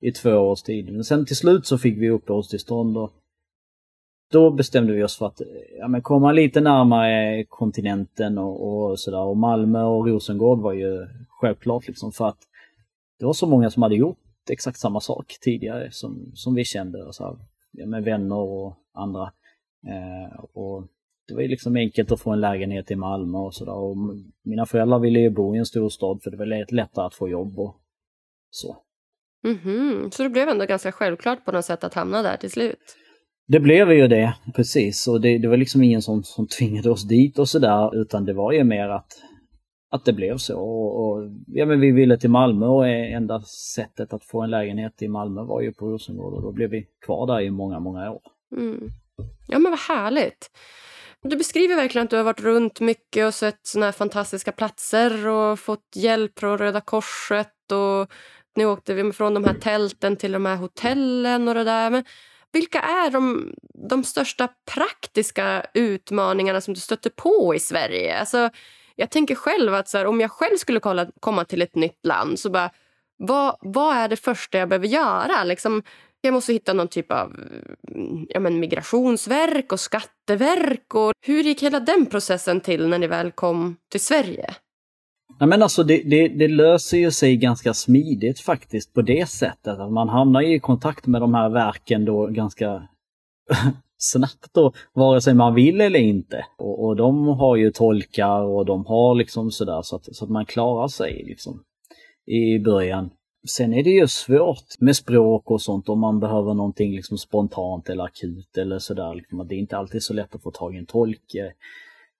[0.00, 0.92] I två års tid.
[0.92, 3.12] Men sen till slut så fick vi uppehållstillstånd och
[4.32, 5.46] då bestämde vi oss för att eh,
[5.78, 9.20] ja, men komma lite närmare kontinenten och, och sådär.
[9.20, 12.38] Och Malmö och Rosengård var ju självklart liksom för att
[13.18, 14.18] det var så många som hade gjort
[14.50, 17.04] exakt samma sak tidigare som, som vi kände.
[17.04, 17.38] Och så
[17.70, 19.32] ja, med vänner och andra.
[19.86, 20.86] Eh, och
[21.28, 23.96] det var ju liksom enkelt att få en lägenhet i Malmö och sådär.
[24.42, 27.28] Mina föräldrar ville ju bo i en stor stad för det var lättare att få
[27.28, 27.76] jobb och
[28.50, 28.76] så.
[29.44, 30.10] Mm -hmm.
[30.10, 32.96] Så det blev ändå ganska självklart på något sätt att hamna där till slut?
[33.52, 35.08] Det blev ju det, precis.
[35.08, 38.32] Och det, det var liksom ingen som, som tvingade oss dit och sådär, utan det
[38.32, 39.12] var ju mer att,
[39.90, 40.60] att det blev så.
[40.60, 43.42] Och, och, ja, men vi ville till Malmö och e- enda
[43.74, 46.86] sättet att få en lägenhet i Malmö var ju på Rosengård och då blev vi
[47.06, 48.22] kvar där i många, många år.
[48.56, 48.88] Mm.
[49.48, 50.50] Ja men vad härligt.
[51.22, 55.28] Du beskriver verkligen att du har varit runt mycket och sett såna här fantastiska platser
[55.28, 58.12] och fått hjälp från Röda Korset och
[58.56, 61.90] nu åkte vi från de här tälten till de här hotellen och det där.
[61.90, 62.04] Men
[62.52, 63.52] vilka är de,
[63.88, 68.18] de största praktiska utmaningarna som du stöter på i Sverige?
[68.18, 68.50] Alltså,
[68.96, 72.06] jag tänker själv att så här, om jag själv skulle kolla, komma till ett nytt
[72.06, 72.70] land så bara,
[73.16, 75.44] vad, vad är det första jag behöver göra?
[75.44, 75.82] Liksom,
[76.20, 77.36] jag måste hitta någon typ av
[77.94, 80.94] mm, ja, men migrationsverk och skatteverk.
[80.94, 84.54] Och hur gick hela den processen till när ni väl kom till Sverige?
[85.38, 89.78] Ja, men alltså det, det, det, löser ju sig ganska smidigt faktiskt på det sättet
[89.78, 92.88] att man hamnar i kontakt med de här verken då ganska
[93.98, 96.46] snabbt då, vare sig man vill eller inte.
[96.58, 100.30] Och, och de har ju tolkar och de har liksom sådär så att, så att
[100.30, 101.62] man klarar sig liksom
[102.26, 103.10] i början.
[103.48, 107.88] Sen är det ju svårt med språk och sånt om man behöver någonting liksom spontant
[107.88, 109.14] eller akut eller sådär.
[109.14, 111.34] Liksom, det är inte alltid så lätt att få tag i en tolk.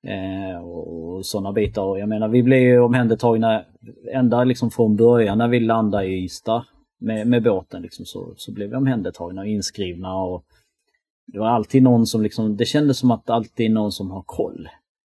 [0.07, 1.83] Eh, och sådana bitar.
[1.83, 3.65] Och jag menar vi blev ju omhändertagna
[4.12, 6.65] ända liksom från början när vi landade i Ystad
[7.01, 10.17] med, med båten liksom, så, så blev vi omhändertagna och inskrivna.
[10.17, 10.45] Och
[11.27, 14.69] det var alltid någon som liksom, det kändes som att alltid någon som har koll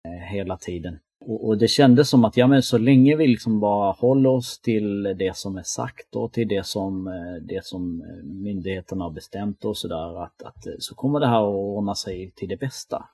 [0.08, 1.00] eh, hela tiden.
[1.26, 4.60] Och, och, det kändes som att ja men så länge vi liksom bara håller oss
[4.60, 9.12] till det som är sagt och till det som, eh, det som eh, myndigheterna har
[9.12, 13.06] bestämt och sådär att, att så kommer det här att ordna sig till det bästa.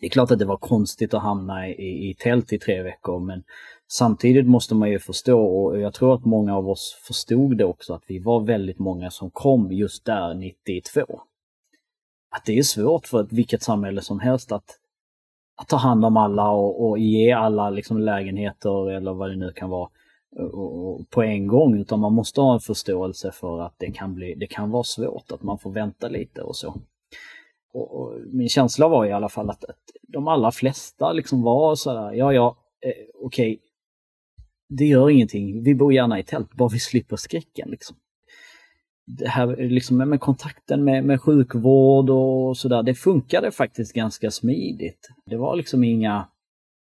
[0.00, 3.20] Det är klart att det var konstigt att hamna i, i tält i tre veckor
[3.20, 3.42] men
[3.88, 7.94] samtidigt måste man ju förstå och jag tror att många av oss förstod det också
[7.94, 11.20] att vi var väldigt många som kom just där 92.
[12.30, 14.78] Att det är svårt för vilket samhälle som helst att,
[15.56, 19.52] att ta hand om alla och, och ge alla liksom lägenheter eller vad det nu
[19.52, 19.88] kan vara
[21.10, 24.46] på en gång utan man måste ha en förståelse för att det kan, bli, det
[24.46, 26.74] kan vara svårt, att man får vänta lite och så.
[27.76, 31.74] Och, och, min känsla var i alla fall att, att de allra flesta liksom var
[31.74, 32.90] sådär, ja ja, eh,
[33.22, 33.58] okej, okay,
[34.68, 37.70] det gör ingenting, vi bor gärna i tält, bara vi slipper skräcken.
[37.70, 37.96] Liksom.
[39.06, 45.08] Det här liksom med kontakten med, med sjukvård och sådär, det funkade faktiskt ganska smidigt.
[45.26, 46.28] Det var liksom inga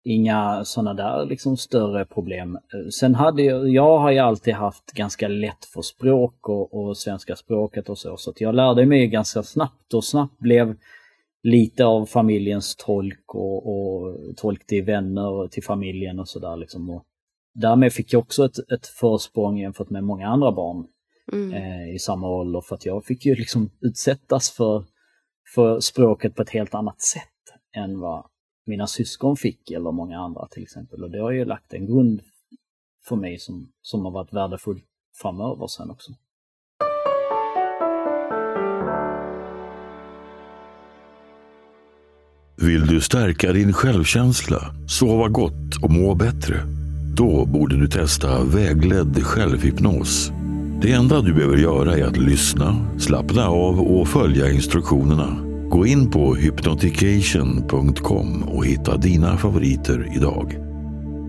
[0.04, 2.58] inga sådana där liksom större problem.
[3.00, 7.36] Sen hade jag, jag har ju alltid haft ganska lätt för språk och, och svenska
[7.36, 10.76] språket och så, så jag lärde mig ganska snabbt och snabbt blev
[11.44, 16.58] lite av familjens tolk och, och tolk till vänner och till familjen och sådär.
[16.58, 17.04] Liksom.
[17.54, 20.88] därmed fick jag också ett, ett försprång jämfört med många andra barn
[21.34, 21.54] mm.
[21.54, 24.86] eh, i samma ålder för att jag fick ju liksom utsättas för,
[25.56, 27.24] för språket på ett helt annat sätt
[27.76, 28.26] än vad
[28.70, 31.04] mina syskon fick eller många andra till exempel.
[31.04, 32.22] Och det har ju lagt en grund
[33.08, 34.82] för mig som, som har varit värdefull
[35.22, 36.12] framöver sen också.
[42.62, 46.56] Vill du stärka din självkänsla, sova gott och må bättre?
[47.18, 50.32] Då borde du testa vägledd självhypnos.
[50.82, 55.49] Det enda du behöver göra är att lyssna, slappna av och följa instruktionerna.
[55.72, 60.56] Gå in på hypnotication.com och hitta dina favoriter idag.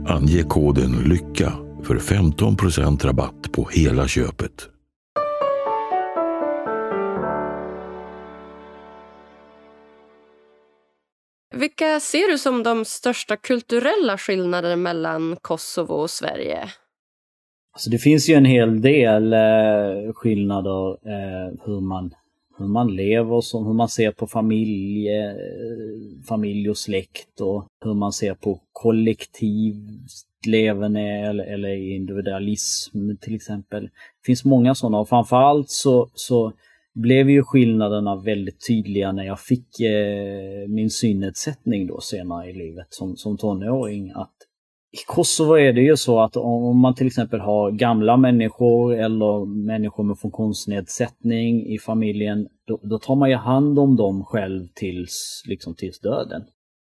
[0.08, 1.52] Ange koden LYCKA
[1.84, 4.68] för 15% rabatt på hela köpet.
[11.56, 16.58] Vilka ser du som de största kulturella skillnaderna mellan Kosovo och Sverige?
[17.72, 22.14] Alltså det finns ju en hel del eh, skillnader eh, hur, man,
[22.60, 25.08] hur man lever, som, hur man ser på familj,
[26.28, 30.10] familj och släkt och hur man ser på kollektivt
[30.46, 33.82] levande eller, eller individualism till exempel.
[33.82, 36.52] Det finns många sådana och framförallt så, så
[36.94, 42.86] blev ju skillnaderna väldigt tydliga när jag fick eh, min synnedsättning då senare i livet
[42.90, 44.10] som, som tonåring.
[44.14, 44.34] Att
[44.92, 49.44] i Kosovo är det ju så att om man till exempel har gamla människor eller
[49.46, 55.42] människor med funktionsnedsättning i familjen, då, då tar man ju hand om dem själv tills,
[55.46, 56.42] liksom, tills döden.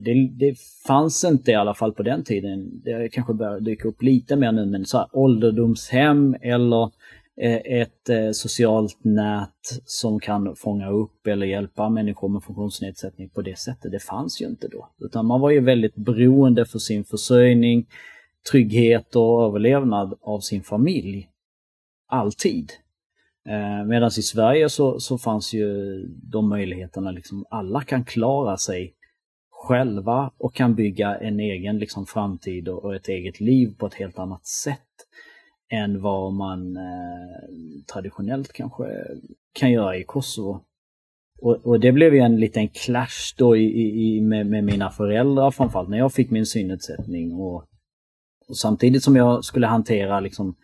[0.05, 0.55] Det, det,
[0.87, 2.83] fanns inte i alla fall på den tiden.
[2.85, 6.91] Det kanske börjar dyka upp lite mer nu, men så här, ålderdomshem eller
[7.43, 13.43] Eh, ett eh, socialt nät som kan fånga upp eller hjälpa människor med funktionsnedsättning på
[13.43, 13.93] det sättet.
[13.93, 14.91] Det fanns ju inte då.
[14.99, 17.87] Utan man var ju väldigt beroende för sin försörjning,
[18.51, 21.29] trygghet och överlevnad av sin familj.
[22.09, 22.73] Alltid.
[23.49, 28.95] Eh, Medan i Sverige så, så fanns ju de möjligheterna, liksom alla kan klara sig
[29.51, 34.19] själva och kan bygga en egen liksom, framtid och ett eget liv på ett helt
[34.19, 34.79] annat sätt
[35.71, 38.85] än vad man eh, traditionellt kanske
[39.53, 40.65] kan göra i Kosovo.
[41.43, 45.51] Och, och, det blev ju en liten clash då i, i, med, med, mina föräldrar
[45.51, 47.33] framförallt när jag fick min synnedsättning.
[47.33, 47.65] Och,
[48.49, 50.57] och, samtidigt som jag skulle hantera liksom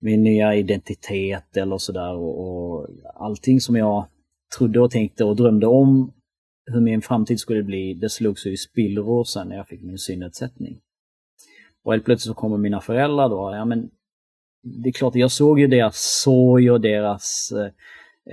[0.00, 4.06] min nya identitet eller sådär och, och allting som jag
[4.58, 6.12] trodde och tänkte och drömde om
[6.66, 9.98] hur min framtid skulle bli, det slogs ju i spillror sen när jag fick min
[9.98, 10.80] synnedsättning.
[11.84, 13.90] Och helt plötsligt så kommer mina föräldrar då, ja men
[14.82, 17.70] det är klart, jag såg ju deras sorg och deras eh,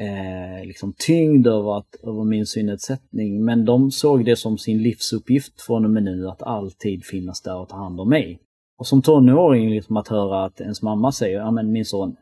[0.06, 3.46] eh, liksom tyngd över, att, över min synnedsättning.
[3.46, 7.58] Men de såg det som sin livsuppgift från och med nu att alltid finnas där
[7.58, 8.40] och ta hand om mig.
[8.78, 12.16] Och som tonåring liksom att höra att ens mamma säger, ja men min son,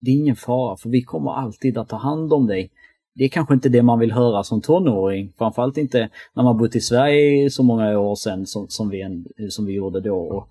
[0.00, 2.70] det är ingen fara för vi kommer alltid att ta hand om dig.
[3.14, 6.76] Det är kanske inte det man vill höra som tonåring, framförallt inte när man bott
[6.76, 10.16] i Sverige så många år sedan som, som, vi, som vi gjorde då.
[10.16, 10.48] Och,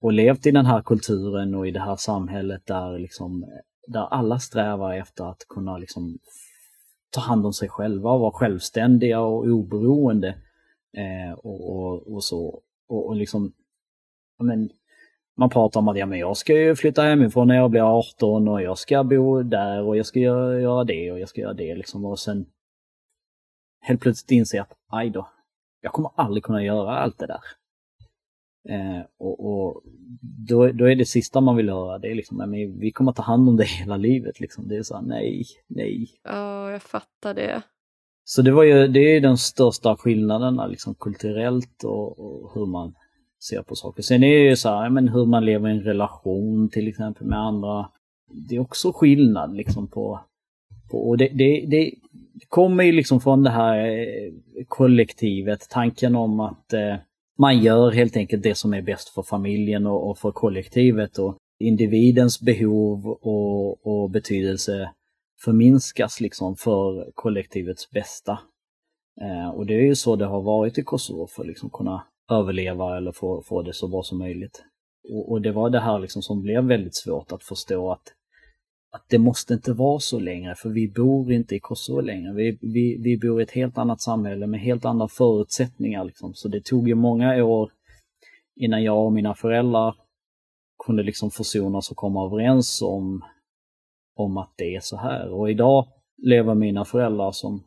[0.00, 3.46] och levt i den här kulturen och i det här samhället där, liksom,
[3.86, 6.18] där alla strävar efter att kunna liksom,
[7.10, 10.28] ta hand om sig själva och vara självständiga och oberoende.
[10.96, 12.62] Eh, och, och, och, så.
[12.88, 13.52] Och, och liksom,
[14.38, 14.70] men,
[15.36, 18.48] man pratar om att ja, men jag ska ju flytta hemifrån när jag blir 18
[18.48, 21.54] och jag ska bo där och jag ska göra, göra det och jag ska göra
[21.54, 21.74] det.
[21.74, 22.04] Liksom.
[22.04, 22.46] Och sen
[23.80, 25.28] helt plötsligt inse att aj då,
[25.80, 27.40] jag kommer aldrig kunna göra allt det där.
[28.68, 29.82] Eh, och, och
[30.48, 33.22] då, då, är det sista man vill höra, det är liksom, men vi kommer ta
[33.22, 34.40] hand om det hela livet.
[34.40, 34.68] Liksom.
[34.68, 36.08] Det är så nej, nej.
[36.24, 37.62] Ja, oh, jag fattar det.
[38.24, 42.94] Så det, var ju, det är den största skillnaden liksom, kulturellt och, och, hur man
[43.48, 44.02] ser på saker.
[44.02, 47.26] Sen är det ju så här, men hur man lever i en relation till exempel
[47.26, 47.88] med andra.
[48.48, 50.20] Det är också skillnad liksom på,
[50.90, 51.92] på och det, det, det
[52.48, 54.32] kommer ju liksom från det här eh,
[54.68, 56.96] kollektivet, tanken om att eh,
[57.38, 61.36] man gör helt enkelt det som är bäst för familjen och, och för kollektivet och
[61.60, 64.90] individens behov och, och, betydelse
[65.44, 68.38] förminskas liksom för kollektivets bästa.
[69.20, 72.06] Eh, och det är ju så det har varit i Kosovo för att liksom kunna
[72.30, 74.64] överleva eller få, få det så bra som möjligt.
[75.08, 78.12] Och, och det var det här liksom som blev väldigt svårt att förstå att
[78.90, 82.32] att det måste inte vara så längre, för vi bor inte i Kosovo längre.
[82.32, 86.04] Vi, vi, vi bor i ett helt annat samhälle med helt andra förutsättningar.
[86.04, 86.34] Liksom.
[86.34, 87.70] Så det tog ju många år
[88.56, 89.94] innan jag och mina föräldrar
[90.86, 93.24] kunde liksom försonas och komma överens om,
[94.16, 95.32] om att det är så här.
[95.32, 95.86] Och idag
[96.22, 97.64] lever mina föräldrar som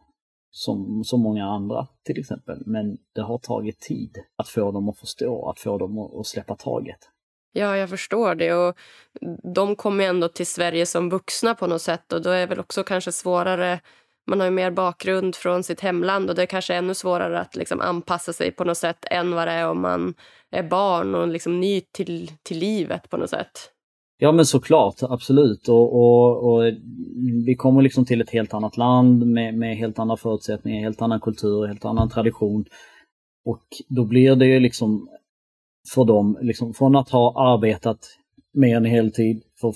[0.52, 2.64] som så många andra till exempel.
[2.66, 6.56] Men det har tagit tid att få dem att förstå, att få dem att släppa
[6.56, 7.00] taget.
[7.54, 8.54] Ja, jag förstår det.
[8.54, 8.76] Och
[9.56, 12.60] de kommer ändå till Sverige som vuxna på något sätt och då är det väl
[12.60, 13.80] också kanske svårare
[14.28, 17.56] man har ju mer bakgrund från sitt hemland och det är kanske ännu svårare att
[17.56, 20.14] liksom anpassa sig på något sätt än vad det är om man
[20.52, 23.72] är barn och liksom ny till, till livet på något sätt.
[24.18, 25.68] Ja men såklart, absolut.
[25.68, 26.64] Och, och, och,
[27.46, 31.20] vi kommer liksom till ett helt annat land med, med helt andra förutsättningar, helt annan
[31.20, 32.66] kultur, helt annan tradition.
[33.46, 35.10] Och då blir det ju liksom
[35.94, 37.98] för dem, liksom, från att ha arbetat
[38.54, 39.72] mer än heltid för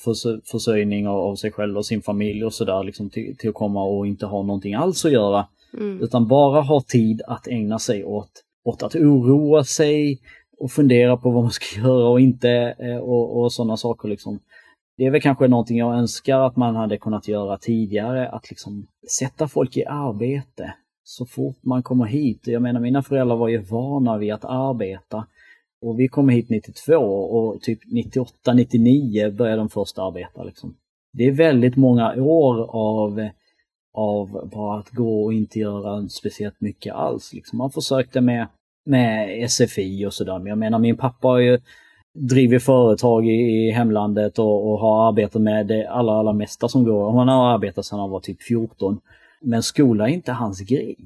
[0.52, 4.08] försörjning av sig själv och sin familj och sådär, liksom, till, till, att komma och
[4.08, 5.48] inte ha någonting alls att göra.
[5.74, 6.04] Mm.
[6.04, 8.32] Utan bara ha tid att ägna sig åt,
[8.64, 10.20] åt att oroa sig
[10.60, 14.08] och fundera på vad man ska göra och inte eh, och, och sådana saker.
[14.08, 14.40] Liksom.
[14.98, 18.88] Det är väl kanske någonting jag önskar att man hade kunnat göra tidigare, att liksom
[19.20, 22.48] sätta folk i arbete så fort man kommer hit.
[22.48, 25.26] Jag menar mina föräldrar var ju vana vid att arbeta.
[25.86, 30.44] Och vi kom hit 92 och typ 98, 99 började de först arbeta.
[30.44, 30.76] Liksom.
[31.14, 33.30] Det är väldigt många år av,
[33.94, 37.34] av bara att gå och inte göra speciellt mycket alls.
[37.34, 37.58] Liksom.
[37.58, 38.48] Man försökte med,
[38.86, 40.40] med SFI och sådär.
[40.40, 41.60] Men jag menar min pappa har ju
[42.14, 46.84] drivit företag i, i hemlandet och, och, har arbetat med det allra, allra mesta som
[46.84, 47.12] går.
[47.12, 49.00] Han har arbetat sedan han var typ 14.
[49.42, 50.98] Men skola är inte hans grej.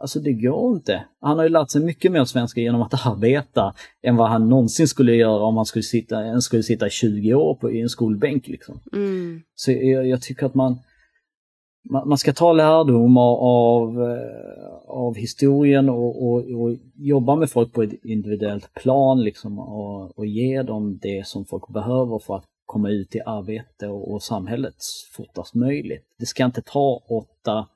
[0.00, 1.04] Alltså det går inte.
[1.20, 4.88] Han har ju lärt sig mycket mer svenska genom att arbeta än vad han någonsin
[4.88, 8.48] skulle göra om han skulle sitta, skulle sitta 20 år på, i en skolbänk.
[8.48, 8.80] Liksom.
[8.92, 9.42] Mm.
[9.54, 10.78] Så jag, jag, tycker att man,
[11.90, 17.50] man, man, ska ta lärdom av, av, eh, av historien och, och, och, jobba med
[17.50, 22.36] folk på ett individuellt plan liksom, och, och ge dem det som folk behöver för
[22.36, 24.74] att komma ut i arbete och, och samhället
[25.12, 26.04] fortast möjligt.
[26.18, 27.66] Det ska inte ta åtta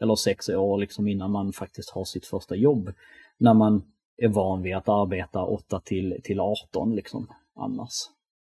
[0.00, 2.92] eller sex år liksom innan man faktiskt har sitt första jobb.
[3.38, 3.82] När man
[4.16, 7.92] är van vid att arbeta 8 till, till 18 liksom annars.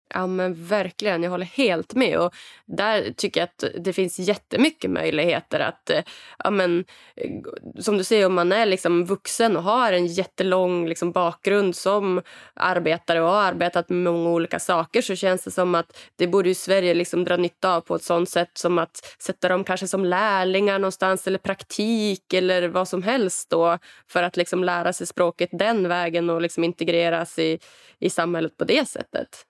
[0.10, 2.20] Ja men verkligen, jag håller helt med.
[2.20, 2.34] Och
[2.66, 6.04] där tycker jag att det finns jättemycket möjligheter att, eh,
[6.44, 7.32] ja men, eh,
[7.80, 12.22] som du säger, om man är liksom vuxen och har en jättelång liksom bakgrund som
[12.54, 16.50] arbetare och har arbetat med många olika saker så känns det som att det borde
[16.50, 19.88] ju Sverige liksom dra nytta av på ett sånt sätt som att sätta dem kanske
[19.88, 25.08] som lärlingar någonstans eller praktik eller vad som helst då för att liksom lära sig
[25.08, 27.60] språket den vägen och liksom integreras i,
[28.00, 29.46] i samhället på det sättet.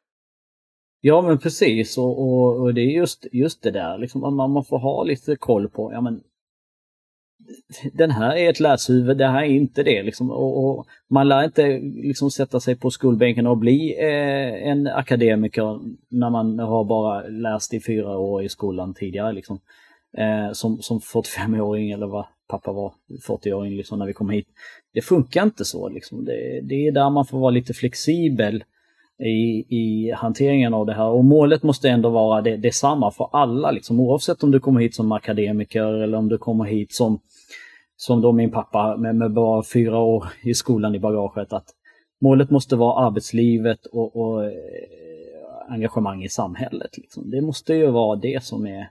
[1.08, 4.64] Ja men precis och, och, och, det är just, just det där liksom, man, man
[4.64, 6.22] får ha lite koll på, ja men
[7.94, 10.04] den här är ett läshuvud, det här är inte det.
[10.04, 10.32] Liksom.
[10.32, 15.80] Och, och man lär inte liksom, sätta sig på skolbänken och bli eh, en akademiker
[16.10, 19.34] när man har bara läst i fyra år i skolan tidigare.
[19.34, 19.60] Liksom.
[20.18, 22.94] Eh, som, som 45-åring eller vad pappa var,
[23.28, 24.48] 40-åring liksom, när vi kom hit.
[24.94, 25.90] Det funkar inte så.
[25.90, 26.26] Liksom.
[26.26, 28.64] Det, det är där man får vara lite flexibel
[29.20, 31.10] i, i hanteringen av det här.
[31.10, 34.96] Och målet måste ändå vara det, detsamma för alla, liksom, oavsett om du kommer hit
[34.96, 37.20] som akademiker eller om du kommer hit som,
[37.96, 41.54] som då min pappa med, med bara fyra år i skolan i bagaget.
[41.54, 41.68] Att
[42.22, 44.52] målet måste vara arbetslivet och, och eh,
[45.70, 46.98] engagemang i samhället.
[46.98, 47.30] Liksom.
[47.30, 48.90] Det måste ju vara det som är,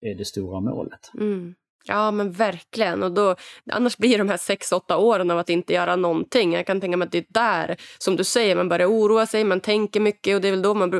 [0.00, 1.10] är det stora målet.
[1.20, 1.54] Mm.
[1.88, 3.02] Ja, men verkligen.
[3.02, 3.34] Och då,
[3.70, 6.52] annars blir de här sex, åtta åren av att inte göra någonting.
[6.52, 9.44] Jag kan tänka mig att det är där, som du säger, man börjar oroa sig,
[9.44, 10.90] man tänker mycket och det är väl då man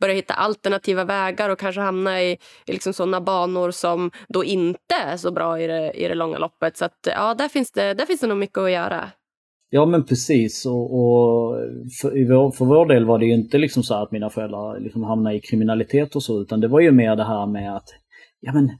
[0.00, 2.32] börjar hitta alternativa vägar och kanske hamna i,
[2.66, 6.38] i liksom sådana banor som då inte är så bra i det, i det långa
[6.38, 6.76] loppet.
[6.76, 9.10] Så att, ja, där finns, det, där finns det nog mycket att göra.
[9.70, 11.56] Ja men precis och, och
[12.00, 15.04] för, vår, för vår del var det ju inte liksom så att mina föräldrar liksom
[15.04, 17.88] hamnade i kriminalitet och så utan det var ju mer det här med att
[18.40, 18.70] ja men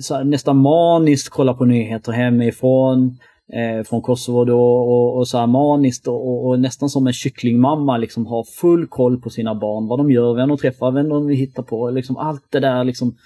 [0.00, 3.18] så nästan maniskt kolla på nyheter hemifrån.
[3.52, 7.96] Eh, från Kosovo då och, och så här maniskt och, och, nästan som en kycklingmamma
[7.96, 9.86] liksom har full koll på sina barn.
[9.88, 11.90] Vad de gör, vem de träffar, vem de hittar på.
[11.90, 13.16] Liksom allt det där liksom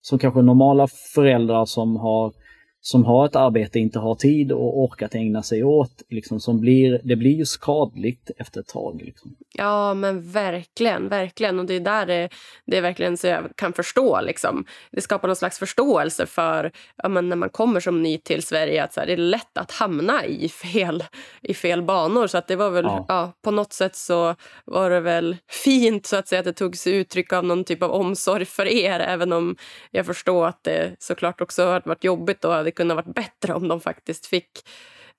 [0.00, 2.32] som kanske normala föräldrar som har
[2.80, 6.02] som har ett arbete inte har tid och orkat ägna sig åt.
[6.08, 9.02] Liksom, som blir, det blir ju skadligt efter ett tag.
[9.04, 9.36] Liksom.
[9.54, 11.08] Ja, men verkligen.
[11.08, 11.58] verkligen.
[11.58, 12.28] Och Det är där det,
[12.66, 14.20] det är verkligen så jag kan förstå.
[14.20, 14.64] Liksom.
[14.92, 18.84] Det skapar någon slags förståelse för ja, men när man kommer som ny till Sverige
[18.84, 21.04] att så här, det är lätt att hamna i fel,
[21.42, 22.26] i fel banor.
[22.26, 23.04] Så att det var väl, ja.
[23.08, 23.32] ja.
[23.44, 24.34] på något sätt så
[24.64, 27.82] var det väl fint så att säga att det tog sig uttryck av någon typ
[27.82, 29.00] av omsorg för er.
[29.00, 29.56] Även om
[29.90, 33.68] jag förstår att det såklart också har varit jobbigt och hade kunnat varit bättre om
[33.68, 34.50] de faktiskt fick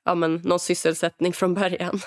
[0.05, 1.99] ja, men, någon sysselsättning från början.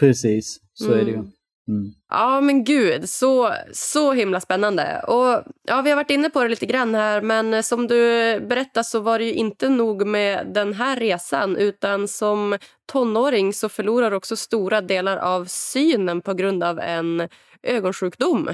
[0.00, 0.98] Precis, så mm.
[1.00, 1.16] är det ju.
[1.16, 1.32] Mm.
[1.68, 1.94] Mm.
[2.10, 5.04] Ja, men gud, så, så himla spännande.
[5.08, 7.96] Och ja, Vi har varit inne på det lite grann här, men som du
[8.40, 12.58] berättar så var det ju inte nog med den här resan utan som
[12.92, 17.28] tonåring så förlorar du också stora delar av synen på grund av en
[17.62, 18.50] ögonsjukdom.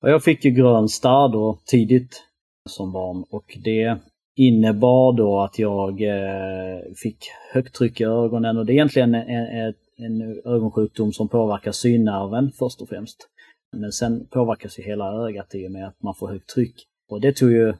[0.00, 2.22] Jag fick ju grön starr då tidigt
[2.68, 3.98] som barn och det
[4.36, 7.18] innebar då att jag eh, fick
[7.52, 12.52] högt tryck i ögonen och det är egentligen en, en, en ögonsjukdom som påverkar synnerven
[12.58, 13.28] först och främst.
[13.76, 16.74] Men sen påverkas ju hela ögat i och med att man får högt tryck.
[17.08, 17.74] Och det tog ju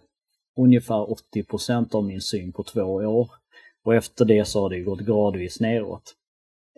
[0.57, 3.31] ungefär 80% av min syn på två år.
[3.85, 6.15] Och efter det så har det gått gradvis neråt.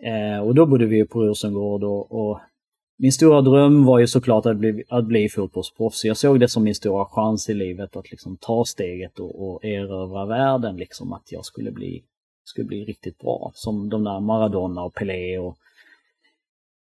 [0.03, 2.39] Eh, och då bodde vi på Rosengård och, och
[3.01, 6.05] min stora dröm var ju såklart att bli, att bli fotbollsproffs.
[6.05, 9.65] Jag såg det som min stora chans i livet att liksom ta steget och, och
[9.65, 10.77] erövra världen.
[10.77, 12.03] Liksom, att jag skulle bli,
[12.43, 13.51] skulle bli riktigt bra.
[13.55, 15.57] Som de där Maradona och Pelé och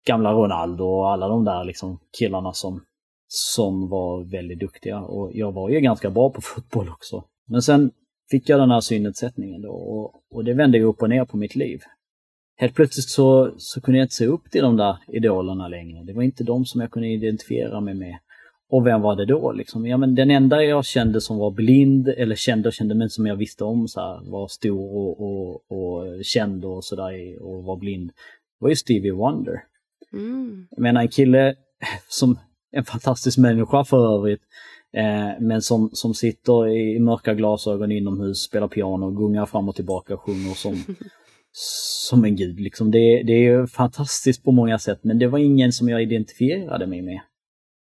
[0.06, 2.84] gamla Ronaldo och alla de där liksom killarna som,
[3.26, 5.00] som var väldigt duktiga.
[5.00, 7.24] Och jag var ju ganska bra på fotboll också.
[7.46, 7.90] Men sen
[8.30, 11.36] fick jag den här synnedsättningen då och, och det vände ju upp och ner på
[11.36, 11.80] mitt liv
[12.58, 16.04] helt plötsligt så, så kunde jag inte se upp till de där idolerna längre.
[16.04, 18.18] Det var inte de som jag kunde identifiera mig med.
[18.70, 19.52] Och vem var det då?
[19.52, 19.86] Liksom?
[19.86, 23.26] Ja, men den enda jag kände som var blind, eller kände och kände men som
[23.26, 27.76] jag visste om så här, var stor och, och, och känd och sådär och var
[27.76, 28.10] blind,
[28.58, 29.62] var ju Stevie Wonder.
[30.12, 30.66] Mm.
[30.70, 31.54] Jag menar en kille
[32.08, 32.38] som
[32.70, 34.42] en fantastisk människa för övrigt,
[34.92, 40.14] eh, men som, som sitter i mörka glasögon inomhus, spelar piano, gungar fram och tillbaka
[40.14, 40.74] och sjunger som,
[42.08, 42.60] som en gud.
[42.60, 42.90] Liksom.
[42.90, 47.02] Det, det är fantastiskt på många sätt men det var ingen som jag identifierade mig
[47.02, 47.20] med.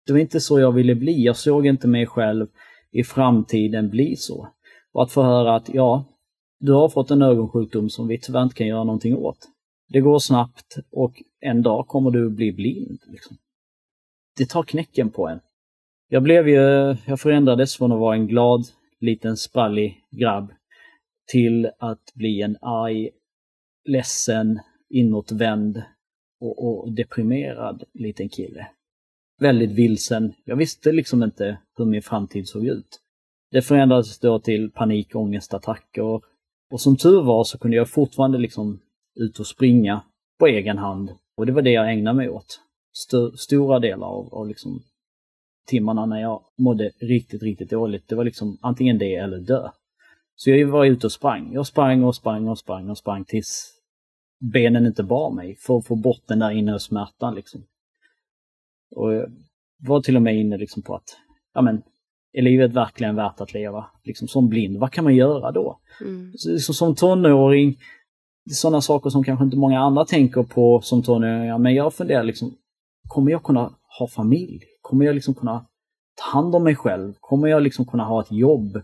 [0.06, 1.24] Det var inte så jag ville bli.
[1.24, 2.46] Jag såg inte mig själv
[2.92, 4.48] i framtiden bli så.
[4.92, 6.04] Och att få höra att ja,
[6.61, 9.38] du har fått en ögonsjukdom som vi tyvärr inte kan göra någonting åt.
[9.88, 12.98] Det går snabbt och en dag kommer du bli blind.
[13.06, 13.36] Liksom.
[14.36, 15.40] Det tar knäcken på en.
[16.08, 18.64] Jag blev ju, jag förändrades från att vara en glad,
[19.00, 20.52] liten, sprallig grabb
[21.26, 23.11] till att bli en arg,
[23.85, 25.83] ledsen, inåtvänd
[26.41, 28.66] och, och deprimerad liten kille.
[29.41, 30.33] Väldigt vilsen.
[30.45, 33.01] Jag visste liksom inte hur min framtid såg ut.
[33.51, 36.20] Det förändrades då till panik, ångestattacker.
[36.70, 38.81] Och som tur var så kunde jag fortfarande liksom
[39.20, 40.03] ut och springa
[40.39, 41.11] på egen hand.
[41.37, 42.61] Och det var det jag ägnade mig åt.
[42.93, 44.83] St stora delar av, av liksom
[45.66, 48.09] timmarna när jag mådde riktigt, riktigt dåligt.
[48.09, 49.70] Det var liksom antingen det eller dö.
[50.43, 51.53] Så jag var ute och sprang.
[51.53, 53.74] Jag sprang och sprang och sprang och sprang tills
[54.53, 57.34] benen inte bar mig för att få bort den där inre smärtan.
[57.34, 57.64] Liksom.
[58.97, 59.32] Och jag
[59.86, 61.16] var till och med inne liksom på att,
[61.55, 61.82] ja men,
[62.32, 63.86] är livet verkligen värt att leva?
[64.05, 65.80] Liksom som blind, vad kan man göra då?
[66.01, 66.32] Mm.
[66.36, 67.78] Så, så, som tonåring,
[68.51, 72.55] sådana saker som kanske inte många andra tänker på som tonåringar, men jag funderar liksom,
[73.09, 74.61] kommer jag kunna ha familj?
[74.80, 75.66] Kommer jag liksom kunna
[76.14, 77.14] ta hand om mig själv?
[77.20, 78.82] Kommer jag liksom kunna ha ett jobb?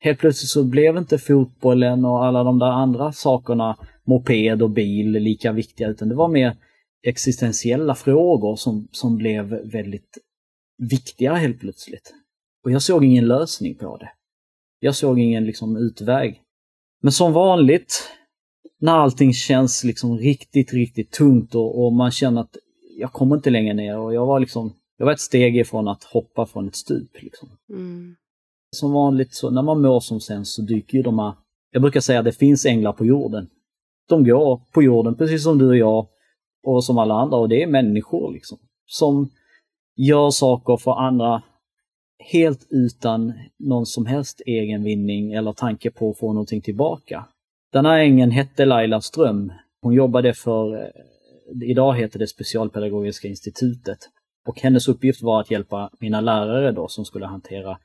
[0.00, 5.10] Helt plötsligt så blev inte fotbollen och alla de där andra sakerna, moped och bil,
[5.10, 6.56] lika viktiga utan det var mer
[7.02, 10.18] existentiella frågor som, som blev väldigt
[10.78, 12.14] viktiga helt plötsligt.
[12.64, 14.10] Och jag såg ingen lösning på det.
[14.80, 16.42] Jag såg ingen liksom utväg.
[17.02, 18.10] Men som vanligt,
[18.80, 22.56] när allting känns liksom riktigt, riktigt tungt och, och man känner att
[22.98, 26.04] jag kommer inte längre ner och jag var liksom, jag var ett steg ifrån att
[26.04, 27.22] hoppa från ett stup.
[27.22, 27.48] Liksom.
[27.70, 28.16] Mm.
[28.76, 31.32] Som vanligt så när man mår som sämst så dyker ju de här,
[31.70, 33.48] jag brukar säga att det finns änglar på jorden.
[34.08, 36.06] De går på jorden precis som du och jag
[36.62, 38.58] och som alla andra och det är människor liksom.
[38.86, 39.30] Som
[39.96, 41.42] gör saker för andra
[42.18, 47.24] helt utan någon som helst egen vinning eller tanke på att få någonting tillbaka.
[47.72, 49.52] Den här ängeln hette Laila Ström.
[49.82, 53.98] Hon jobbade för, eh, idag heter det Specialpedagogiska institutet.
[54.48, 57.78] Och hennes uppgift var att hjälpa mina lärare då som skulle hantera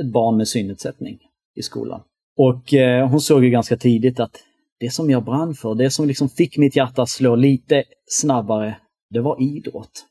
[0.00, 1.18] ett barn med synnedsättning
[1.54, 2.00] i skolan.
[2.36, 4.36] Och eh, hon såg ju ganska tidigt att
[4.80, 8.76] det som jag brann för, det som liksom fick mitt hjärta att slå lite snabbare,
[9.10, 10.04] det var idrott.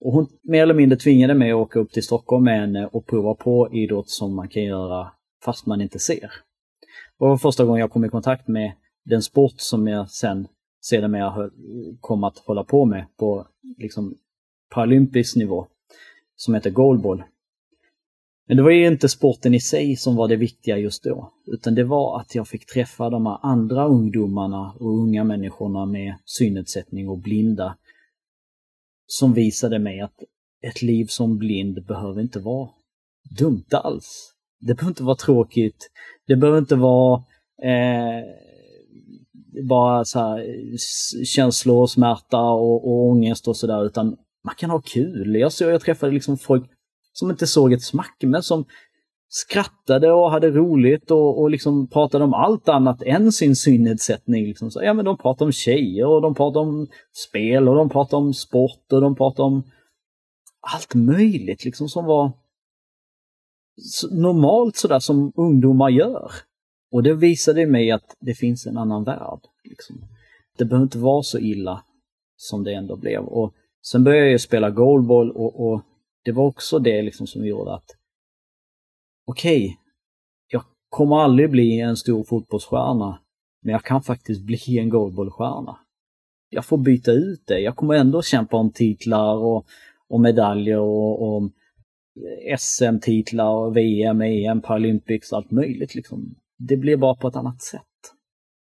[0.00, 3.06] Och hon mer eller mindre tvingade mig att åka upp till Stockholm med henne och
[3.06, 5.12] prova på idrott som man kan göra
[5.44, 6.30] fast man inte ser.
[7.18, 8.72] Det var första gången jag kom i kontakt med
[9.04, 10.48] den sport som jag sen
[10.80, 11.50] sedermera
[12.00, 13.46] kom att hålla på med på
[13.78, 14.14] liksom
[14.74, 15.66] paralympisk nivå,
[16.36, 17.22] som heter goalball.
[18.46, 21.74] Men det var ju inte sporten i sig som var det viktiga just då, utan
[21.74, 27.08] det var att jag fick träffa de här andra ungdomarna och unga människorna med synnedsättning
[27.08, 27.76] och blinda
[29.06, 30.22] som visade mig att
[30.66, 32.68] ett liv som blind behöver inte vara
[33.38, 34.34] dumt alls.
[34.60, 35.90] Det behöver inte vara tråkigt.
[36.26, 37.22] Det behöver inte vara
[37.62, 38.24] eh,
[39.68, 40.46] bara så här,
[41.24, 45.36] känslor, smärta och, och ångest och sådär utan man kan ha kul.
[45.36, 46.70] Jag, såg jag träffade liksom folk
[47.14, 48.64] som inte såg ett smack men som
[49.28, 54.44] skrattade och hade roligt och, och liksom pratade om allt annat än sin synnedsättning.
[54.44, 54.70] Liksom.
[54.70, 56.86] Så, ja, men de pratade om tjejer och de pratade om
[57.28, 59.62] spel och de pratade om sport och de pratade om
[60.74, 62.32] allt möjligt liksom som var
[64.10, 66.30] normalt sådär som ungdomar gör.
[66.92, 69.40] Och det visade mig att det finns en annan värld.
[69.64, 69.96] Liksom.
[70.58, 71.84] Det behöver inte vara så illa
[72.36, 73.20] som det ändå blev.
[73.20, 75.82] Och sen började jag spela goalball och, och
[76.24, 77.90] det var också det liksom som gjorde att
[79.26, 79.76] okej, okay,
[80.48, 83.18] jag kommer aldrig bli en stor fotbollsstjärna,
[83.62, 85.78] men jag kan faktiskt bli en goalballstjärna.
[86.48, 87.60] Jag får byta ut det.
[87.60, 89.66] Jag kommer ändå kämpa om titlar och,
[90.08, 91.42] och medaljer och, och
[92.48, 95.94] eh, SM-titlar, VM, EM, Paralympics, allt möjligt.
[95.94, 96.34] Liksom.
[96.58, 97.82] Det blir bara på ett annat sätt.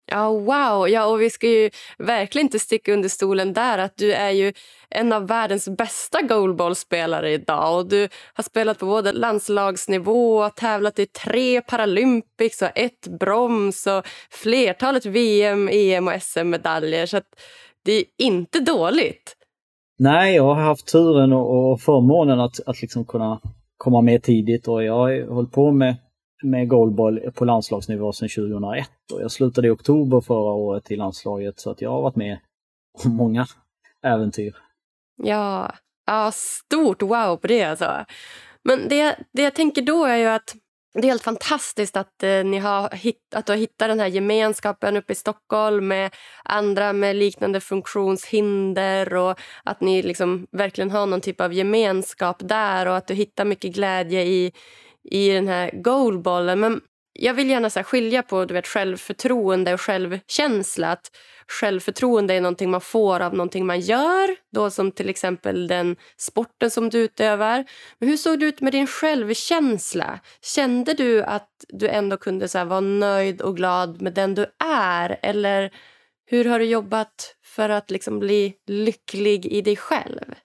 [0.05, 0.89] Ja, wow!
[0.89, 4.53] Ja, och vi ska ju verkligen inte sticka under stolen där att du är ju
[4.91, 7.77] en av världens bästa goalballspelare idag.
[7.77, 13.87] Och du har spelat på både landslagsnivå och tävlat i tre Paralympics och ett brons
[13.87, 17.05] och flertalet VM, EM och SM-medaljer.
[17.05, 17.21] Så
[17.85, 19.35] det är inte dåligt.
[19.99, 23.41] Nej, jag har haft turen och, förmånen att, att liksom kunna
[23.77, 25.95] komma med tidigt och jag har hållit på med
[26.43, 31.59] med goalball på landslagsnivå sedan 2001 och jag slutade i oktober förra året i landslaget
[31.59, 32.39] så att jag har varit med
[33.05, 33.45] om många
[34.03, 34.55] äventyr.
[35.23, 38.05] Ja, ja stort wow på det alltså.
[38.63, 40.55] Men det, det jag tänker då är ju att
[40.93, 44.07] det är helt fantastiskt att, eh, ni har hitt, att du har hittat den här
[44.07, 51.05] gemenskapen uppe i Stockholm med andra med liknande funktionshinder och att ni liksom verkligen har
[51.05, 54.51] någon typ av gemenskap där och att du hittar mycket glädje i,
[55.03, 56.59] i den här goalballen.
[56.59, 56.81] Men
[57.13, 60.91] jag vill gärna så skilja på du vet, självförtroende och självkänsla.
[60.91, 61.11] Att
[61.47, 66.71] självförtroende är någonting man får av någonting man gör, då som till exempel den sporten
[66.71, 67.65] som du utövar.
[67.99, 70.19] Men hur såg det ut med din självkänsla?
[70.55, 75.19] Kände du att du ändå kunde så vara nöjd och glad med den du är?
[75.21, 75.71] Eller
[76.25, 80.35] hur har du jobbat för att liksom bli lycklig i dig själv?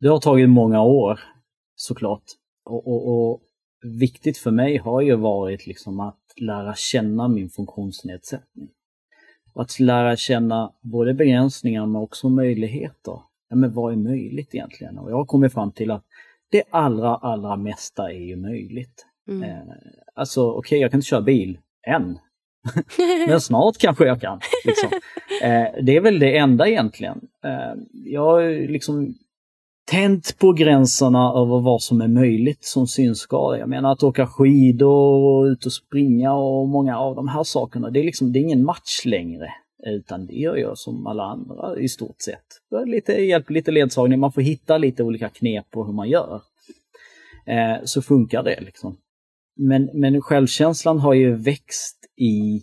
[0.00, 1.20] Det har tagit många år,
[1.76, 2.24] såklart.
[2.64, 3.40] Och, och, och
[3.86, 8.68] viktigt för mig har ju varit liksom att lära känna min funktionsnedsättning.
[9.52, 13.20] Och att lära känna både begränsningar men också möjligheter.
[13.48, 14.98] Ja, men vad är möjligt egentligen?
[14.98, 16.04] Och jag har kommit fram till att
[16.50, 19.06] det allra, allra mesta är ju möjligt.
[19.28, 19.42] Mm.
[19.42, 19.74] Eh,
[20.14, 22.18] alltså okej, okay, jag kan inte köra bil än.
[23.28, 24.40] men snart kanske jag kan.
[24.64, 24.90] Liksom.
[25.42, 27.20] Eh, det är väl det enda egentligen.
[27.44, 27.74] Eh,
[28.04, 29.14] jag liksom
[29.86, 33.60] tänt på gränserna över vad som är möjligt som synskadad.
[33.60, 37.90] Jag menar att åka skidor och ut och springa och många av de här sakerna,
[37.90, 39.52] det är liksom, det är ingen match längre.
[39.86, 42.86] Utan det gör jag som alla andra i stort sett.
[42.86, 46.42] Lite hjälp, lite ledsagning, man får hitta lite olika knep på hur man gör.
[47.46, 48.96] Eh, så funkar det liksom.
[49.56, 52.62] Men, men självkänslan har ju växt i,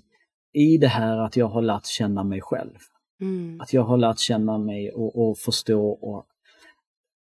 [0.54, 2.78] i det här att jag har lärt känna mig själv.
[3.22, 3.62] Mm.
[3.62, 6.28] Att jag har lärt känna mig och, och förstå och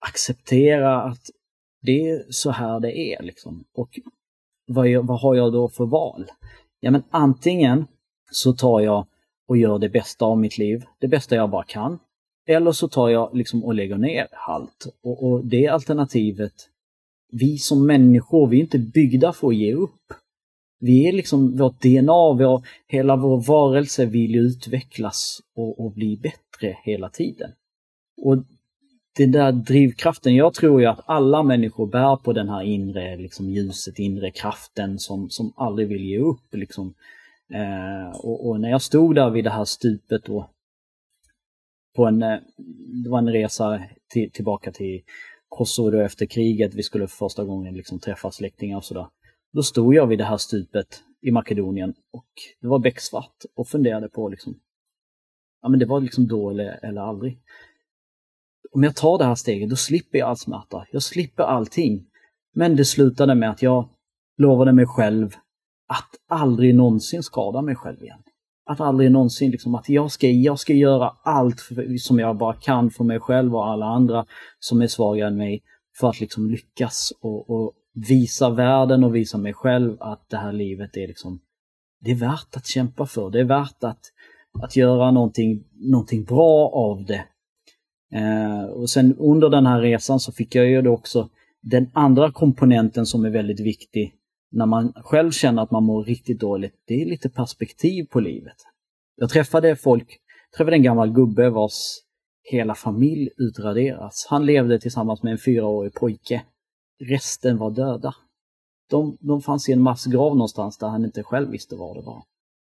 [0.02, 1.30] acceptera att
[1.82, 3.24] det är så här det är.
[3.24, 3.64] Liksom.
[3.74, 4.00] Och
[4.68, 6.32] vad, jag, vad har jag då för val?
[6.80, 7.88] Ja men antingen
[8.32, 9.06] så tar jag
[9.48, 12.00] och gör det bästa av mitt liv, det bästa jag bara kan.
[12.48, 14.88] Eller så tar jag liksom och lägger ner allt.
[15.04, 16.54] Och, och det alternativet,
[17.32, 20.14] vi som människor, vi är inte byggda för att ge upp.
[20.80, 26.78] Vi är liksom, vårt DNA, vår, hela vår varelse vill utvecklas och, och bli bättre
[26.84, 27.52] hela tiden.
[28.22, 28.38] Och
[29.18, 33.50] den där drivkraften, jag tror ju att alla människor bär på den här inre liksom,
[33.50, 36.54] ljuset, inre kraften som, som aldrig vill ge upp.
[36.54, 36.94] Liksom.
[37.54, 40.50] Eh, och, och, när jag stod där vid det här stupet då,
[41.96, 42.40] på en, eh,
[43.04, 43.82] det var en resa
[44.14, 45.02] till, tillbaka till
[45.50, 49.08] Kosovo efter kriget, vi skulle för första gången liksom träffa släktingar och sådär.
[49.54, 52.30] Då stod jag vid det här stupet i Makedonien och
[52.62, 54.60] det var becksvart och funderade på liksom,
[55.62, 57.40] ja men det var liksom då eller, eller aldrig
[58.72, 60.86] om jag tar det här steget, då slipper jag all smärta.
[60.92, 62.06] Jag slipper allting.
[62.54, 63.90] Men det slutade med att jag
[64.38, 65.36] lovade mig själv
[65.88, 68.20] att aldrig någonsin skada mig själv igen.
[68.66, 72.54] Att aldrig någonsin, liksom, att jag ska, jag ska göra allt för, som jag bara
[72.54, 74.26] kan för mig själv och alla andra
[74.60, 75.64] som är svagare än mig
[76.00, 80.54] för att liksom lyckas och, och visa världen och visa mig själv att det här
[80.54, 81.40] livet är liksom,
[82.00, 83.30] det är värt att kämpa för.
[83.30, 84.02] Det är värt att,
[84.62, 87.26] att göra någonting, någonting bra av det
[88.14, 91.30] Eh, och sen under den här resan så fick jag ju då också
[91.62, 94.16] den andra komponenten som är väldigt viktig
[94.52, 98.58] när man själv känner att man mår riktigt dåligt, det är lite perspektiv på livet.
[99.16, 100.18] Jag träffade folk,
[100.58, 101.98] träffade en gammal gubbe vars
[102.44, 104.28] hela familj utraderas.
[104.30, 106.42] Han levde tillsammans med en fyraårig pojke.
[107.00, 108.16] Resten var döda.
[108.90, 112.24] De, de fanns i en massgrav någonstans där han inte själv visste var det var.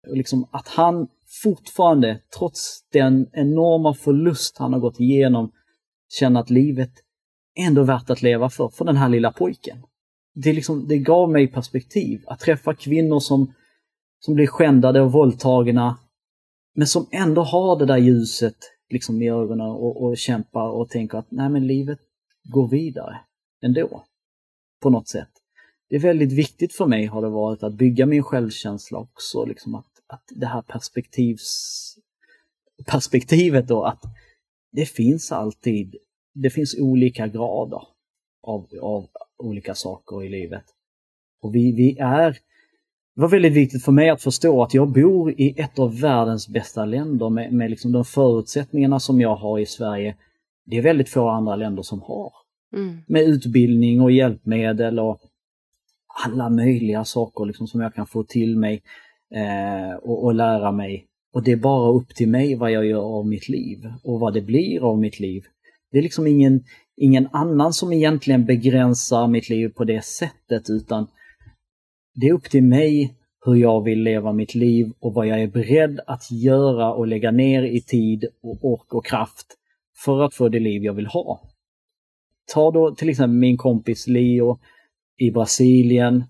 [0.07, 1.07] Och liksom att han
[1.43, 5.51] fortfarande, trots den enorma förlust han har gått igenom,
[6.09, 6.91] känner att livet
[7.59, 9.77] ändå är värt att leva för, för den här lilla pojken.
[10.33, 12.23] Det, liksom, det gav mig perspektiv.
[12.27, 13.53] Att träffa kvinnor som,
[14.19, 15.97] som blir skändade och våldtagna,
[16.75, 18.55] men som ändå har det där ljuset
[18.89, 21.99] liksom i ögonen och, och kämpar och tänker att nej men livet
[22.43, 23.19] går vidare
[23.61, 24.03] ändå.
[24.81, 25.29] På något sätt.
[25.89, 29.75] Det är väldigt viktigt för mig har det varit att bygga min självkänsla också, liksom
[29.75, 31.97] att, att det här perspektivs,
[32.85, 34.01] perspektivet då att
[34.71, 35.95] det finns alltid,
[36.33, 37.81] det finns olika grader
[38.43, 40.63] av, av olika saker i livet.
[41.41, 42.37] Och vi, vi är
[43.15, 46.49] det var väldigt viktigt för mig att förstå att jag bor i ett av världens
[46.49, 50.15] bästa länder med, med liksom de förutsättningarna som jag har i Sverige.
[50.65, 52.33] Det är väldigt få andra länder som har.
[52.73, 52.97] Mm.
[53.07, 55.19] Med utbildning och hjälpmedel och
[56.25, 58.81] alla möjliga saker liksom som jag kan få till mig
[59.35, 61.05] eh, och, och lära mig.
[61.33, 64.33] Och det är bara upp till mig vad jag gör av mitt liv och vad
[64.33, 65.43] det blir av mitt liv.
[65.91, 66.63] Det är liksom ingen,
[66.97, 71.07] ingen annan som egentligen begränsar mitt liv på det sättet utan
[72.15, 73.15] det är upp till mig
[73.45, 77.31] hur jag vill leva mitt liv och vad jag är beredd att göra och lägga
[77.31, 79.47] ner i tid och ork och kraft
[80.05, 81.41] för att få det liv jag vill ha.
[82.53, 84.59] Ta då till exempel min kompis Leo
[85.17, 86.23] i Brasilien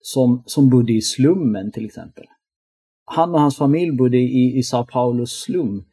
[0.00, 2.24] som, som bodde i slummen till exempel.
[3.04, 5.84] Han och hans familj bodde i, i Sao Paulos slum.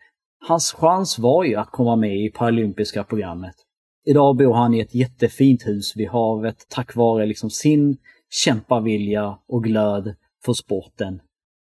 [0.48, 3.56] Hans chans var ju att komma med i paralympiska programmet.
[4.06, 7.98] Idag bor han i ett jättefint hus vid havet tack vare liksom sin
[8.30, 11.22] kämpavilja och glöd för sporten.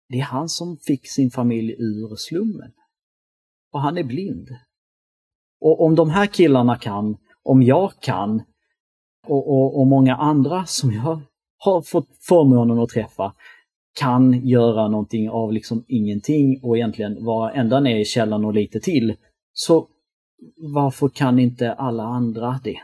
[0.09, 2.71] Det är han som fick sin familj ur slummen.
[3.71, 4.49] Och han är blind.
[5.61, 8.41] Och om de här killarna kan, om jag kan
[9.27, 11.21] och, och, och många andra som jag
[11.63, 13.33] har fått förmånen att träffa
[13.99, 18.79] kan göra någonting av liksom ingenting och egentligen vara ända ner i källan och lite
[18.79, 19.15] till.
[19.53, 19.87] Så
[20.57, 22.77] varför kan inte alla andra det?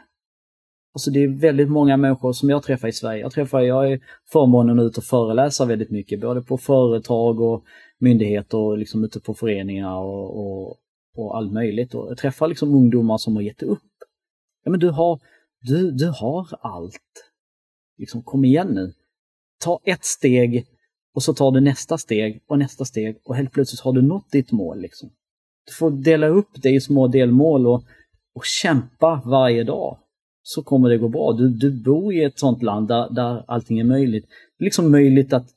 [0.94, 3.22] Alltså det är väldigt många människor som jag träffar i Sverige.
[3.22, 4.00] Jag träffar, jag är
[4.32, 7.64] förmånen ut och föreläsa väldigt mycket, både på företag och
[8.00, 10.78] myndigheter och liksom ute på föreningar och, och,
[11.16, 11.94] och allt möjligt.
[11.94, 13.80] Och jag träffar liksom ungdomar som har gett upp.
[14.64, 15.20] Ja men du har,
[15.62, 17.27] du, du har allt.
[17.98, 18.94] Liksom kom igen nu.
[19.64, 20.66] Ta ett steg
[21.14, 24.32] och så tar du nästa steg och nästa steg och helt plötsligt har du nått
[24.32, 24.82] ditt mål.
[24.82, 25.10] Liksom.
[25.66, 27.84] Du får dela upp det i små delmål och,
[28.36, 29.98] och kämpa varje dag
[30.42, 31.34] så kommer det gå bra.
[31.34, 34.26] Du, du bor i ett sånt land där, där allting är möjligt.
[34.58, 35.48] Det är liksom möjligt att,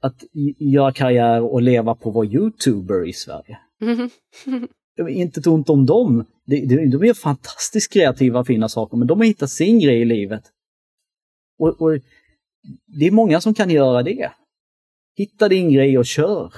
[0.00, 0.24] att
[0.58, 3.58] göra karriär och leva på att vara youtuber i Sverige.
[4.46, 5.08] Mm.
[5.08, 6.24] inte ett ont om dem.
[6.46, 10.04] De, de, de är fantastiskt kreativa, fina saker, men de har hittat sin grej i
[10.04, 10.42] livet.
[11.58, 11.98] Och, och
[12.86, 14.32] det är många som kan göra det.
[15.16, 16.52] Hitta din grej och kör.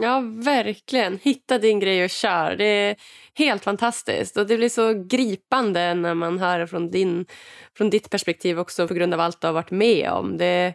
[0.00, 1.18] Ja, verkligen.
[1.22, 2.56] Hitta din grej och kör.
[2.56, 2.96] Det är
[3.34, 4.36] helt fantastiskt.
[4.36, 7.26] Och Det blir så gripande när man hör från, din,
[7.76, 10.36] från ditt perspektiv också på grund av allt du har varit med om.
[10.36, 10.74] Det är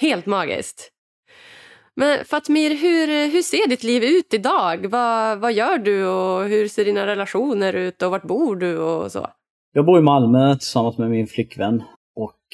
[0.00, 0.90] helt magiskt.
[1.96, 4.86] Men Fatmir, hur, hur ser ditt liv ut idag?
[4.86, 9.12] Vad, vad gör du och hur ser dina relationer ut och vart bor du och
[9.12, 9.28] så?
[9.72, 11.82] Jag bor i Malmö tillsammans med min flickvän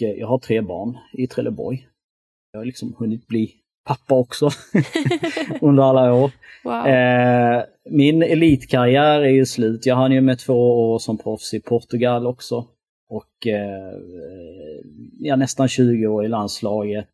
[0.02, 1.86] jag har tre barn i Trelleborg.
[2.52, 3.52] Jag har liksom hunnit bli
[3.84, 4.50] pappa också
[5.60, 6.30] under alla år.
[6.64, 6.86] Wow.
[6.86, 9.86] Eh, min elitkarriär är ju slut.
[9.86, 12.66] Jag hann ju med två år som proffs i Portugal också.
[13.08, 13.98] Och eh,
[15.18, 17.08] ja, nästan 20 år i landslaget.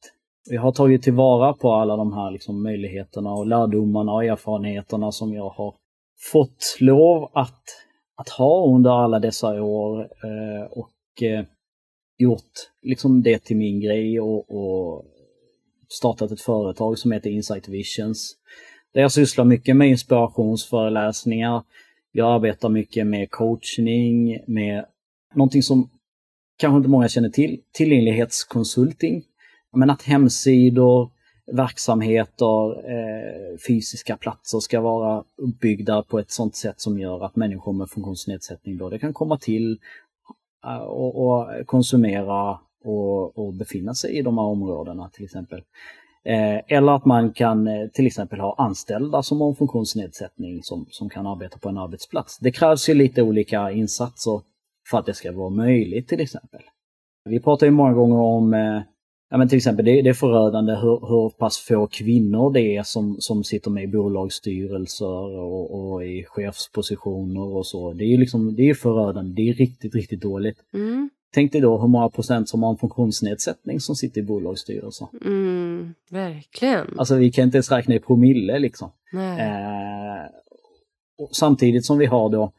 [0.50, 5.34] Jag har tagit tillvara på alla de här liksom, möjligheterna och lärdomarna och erfarenheterna som
[5.34, 5.74] jag har
[6.32, 7.62] fått lov att,
[8.16, 10.00] att ha under alla dessa år.
[10.00, 11.44] Eh, och eh,
[12.22, 15.04] gjort liksom det till min grej och, och
[15.88, 18.36] startat ett företag som heter Insight Visions.
[18.94, 21.62] Där jag sysslar mycket med inspirationsföreläsningar.
[22.12, 24.84] Jag arbetar mycket med coachning, med
[25.34, 25.90] någonting som
[26.56, 29.22] kanske inte många känner till, tillgänglighetskonsulting.
[29.76, 31.10] Men att hemsidor,
[31.52, 37.72] verksamheter, eh, fysiska platser ska vara uppbyggda på ett sånt sätt som gör att människor
[37.72, 39.78] med funktionsnedsättning då det kan komma till
[40.66, 45.62] Eh, och, och konsumera och, och befinna sig i de här områdena till exempel.
[46.24, 50.86] Eh, eller att man kan eh, till exempel ha anställda som har en funktionsnedsättning som,
[50.90, 52.38] som kan arbeta på en arbetsplats.
[52.38, 54.40] Det krävs ju lite olika insatser
[54.90, 56.60] för att det ska vara möjligt till exempel.
[57.24, 58.80] Vi pratar ju många gånger om eh,
[59.32, 62.82] Ja, men till exempel, det, det är förödande hur, hur pass få kvinnor det är
[62.82, 67.92] som, som sitter med i bolagsstyrelser och, och i chefspositioner och så.
[67.92, 70.56] Det är liksom, det är förödande, det är riktigt, riktigt dåligt.
[70.74, 71.10] Mm.
[71.34, 75.08] Tänk dig då hur många procent som har en funktionsnedsättning som sitter i bolagsstyrelser.
[75.24, 76.98] Mm, verkligen.
[76.98, 78.90] Alltså vi kan inte ens räkna i promille liksom.
[79.12, 80.30] Eh,
[81.30, 82.52] samtidigt som vi har då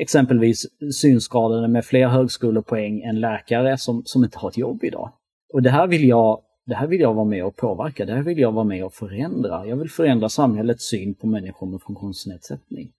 [0.00, 5.12] exempelvis synskadade med fler högskolepoäng än läkare som, som inte har ett jobb idag.
[5.52, 8.22] Och det här vill jag det här vill jag vara med och påverka, det här
[8.22, 9.66] vill jag vara med och förändra.
[9.66, 12.92] Jag vill förändra samhällets syn på människor med funktionsnedsättning.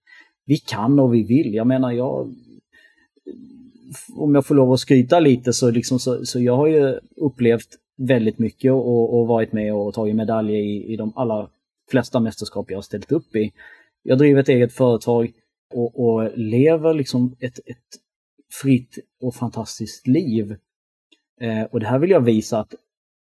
[0.44, 1.54] Vi kan och vi vill.
[1.54, 2.34] Jag menar, jag,
[4.16, 7.68] om jag får lov att skryta lite så, liksom, så, så jag har ju upplevt
[7.96, 11.48] väldigt mycket och, och varit med och tagit medaljer i, i de allra
[11.90, 13.52] flesta mästerskap jag har ställt upp i.
[14.02, 15.32] Jag driver ett eget företag
[15.74, 18.00] och, och lever liksom ett, ett
[18.62, 20.56] fritt och fantastiskt liv.
[21.40, 22.74] Eh, och det här vill jag visa att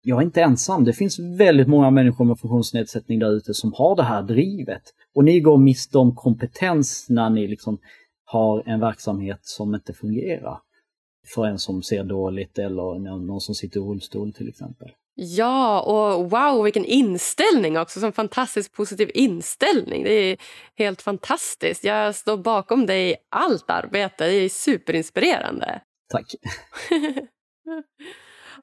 [0.03, 0.83] jag är inte ensam.
[0.83, 4.81] Det finns väldigt många människor med funktionsnedsättning där ute som har det här drivet.
[5.15, 7.79] Och ni går miste om kompetens när ni liksom
[8.25, 10.59] har en verksamhet som inte fungerar.
[11.35, 14.91] För en som ser dåligt eller någon som sitter i rullstol till exempel.
[15.15, 17.99] Ja, och wow vilken inställning också.
[17.99, 20.03] Som fantastiskt positiv inställning.
[20.03, 20.37] Det är
[20.75, 21.83] helt fantastiskt.
[21.83, 24.25] Jag står bakom dig i allt arbete.
[24.25, 25.81] Det är superinspirerande.
[26.09, 26.35] Tack.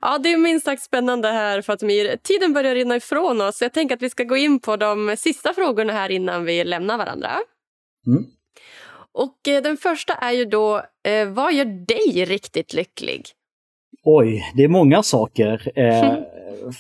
[0.00, 2.16] Ja, det är minst sagt spännande här Fatemir.
[2.22, 3.62] Tiden börjar rinna ifrån oss.
[3.62, 6.98] Jag tänker att vi ska gå in på de sista frågorna här innan vi lämnar
[6.98, 7.30] varandra.
[8.06, 8.24] Mm.
[9.12, 13.26] Och eh, den första är ju då, eh, vad gör dig riktigt lycklig?
[14.04, 15.72] Oj, det är många saker.
[15.78, 16.18] Eh,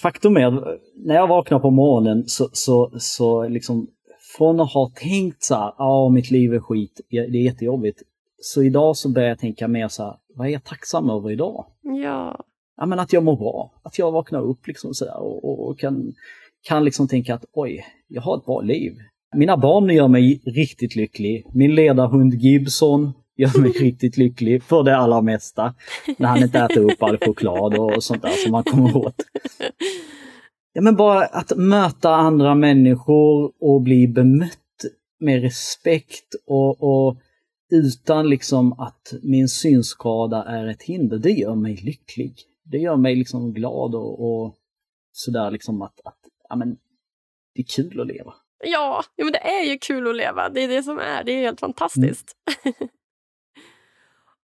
[0.02, 3.86] faktum är, när jag vaknar på morgonen så, så, så liksom
[4.36, 8.02] från att ha tänkt så här, ja mitt liv är skit, det är jättejobbigt.
[8.40, 11.66] Så idag så börjar jag tänka mer så här, vad är jag tacksam över idag?
[11.82, 12.44] Ja.
[12.76, 15.78] Ja men att jag mår bra, att jag vaknar upp liksom så och, och, och,
[15.78, 16.12] kan,
[16.68, 18.92] kan liksom tänka att oj, jag har ett bra liv.
[19.36, 21.46] Mina barn gör mig riktigt lycklig.
[21.54, 25.74] Min ledarhund Gibson gör mig riktigt lycklig för det allra mesta.
[26.16, 29.14] När han inte äter upp all choklad och sånt där som man kommer åt.
[30.72, 34.58] Ja, men bara att möta andra människor och bli bemött
[35.20, 37.16] med respekt och, och
[37.70, 42.34] utan liksom att min synskada är ett hinder, det gör mig lycklig.
[42.62, 44.54] Det gör mig liksom glad och, och
[45.12, 46.76] sådär liksom att, att ja, men,
[47.54, 48.34] det är kul att leva.
[48.64, 50.48] Ja, ja, men det är ju kul att leva.
[50.48, 51.24] Det är det som är.
[51.24, 52.36] Det är helt fantastiskt.
[52.64, 52.74] Mm.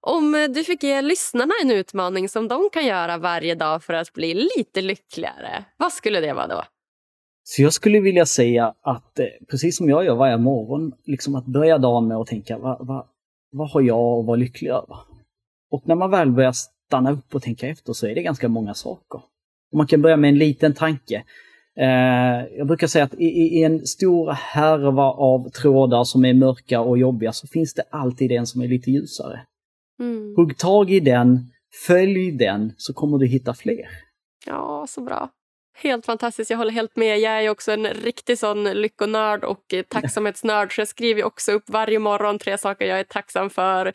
[0.01, 4.13] Om du fick ge lyssnarna en utmaning som de kan göra varje dag för att
[4.13, 6.65] bli lite lyckligare, vad skulle det vara då?
[7.43, 11.47] Så jag skulle vilja säga att, eh, precis som jag gör varje morgon, liksom att
[11.47, 13.07] börja dagen med att tänka vad, vad,
[13.55, 14.99] vad har jag att vara lycklig över?
[15.71, 18.75] Och när man väl börjar stanna upp och tänka efter så är det ganska många
[18.75, 19.21] saker.
[19.73, 21.25] Och man kan börja med en liten tanke.
[21.77, 26.81] Eh, jag brukar säga att i, i, en stor härva av trådar som är mörka
[26.81, 29.41] och jobbiga så finns det alltid en som är lite ljusare.
[30.01, 30.35] Mm.
[30.37, 31.51] Hugg tag i den,
[31.87, 33.89] följ den, så kommer du hitta fler.
[34.47, 35.31] Ja, så bra.
[35.77, 37.19] Helt fantastiskt, jag håller helt med.
[37.19, 41.65] Jag är också en riktig sån lyckonörd och eh, tacksamhetsnörd så jag skriver också upp
[41.67, 43.93] varje morgon tre saker jag är tacksam för,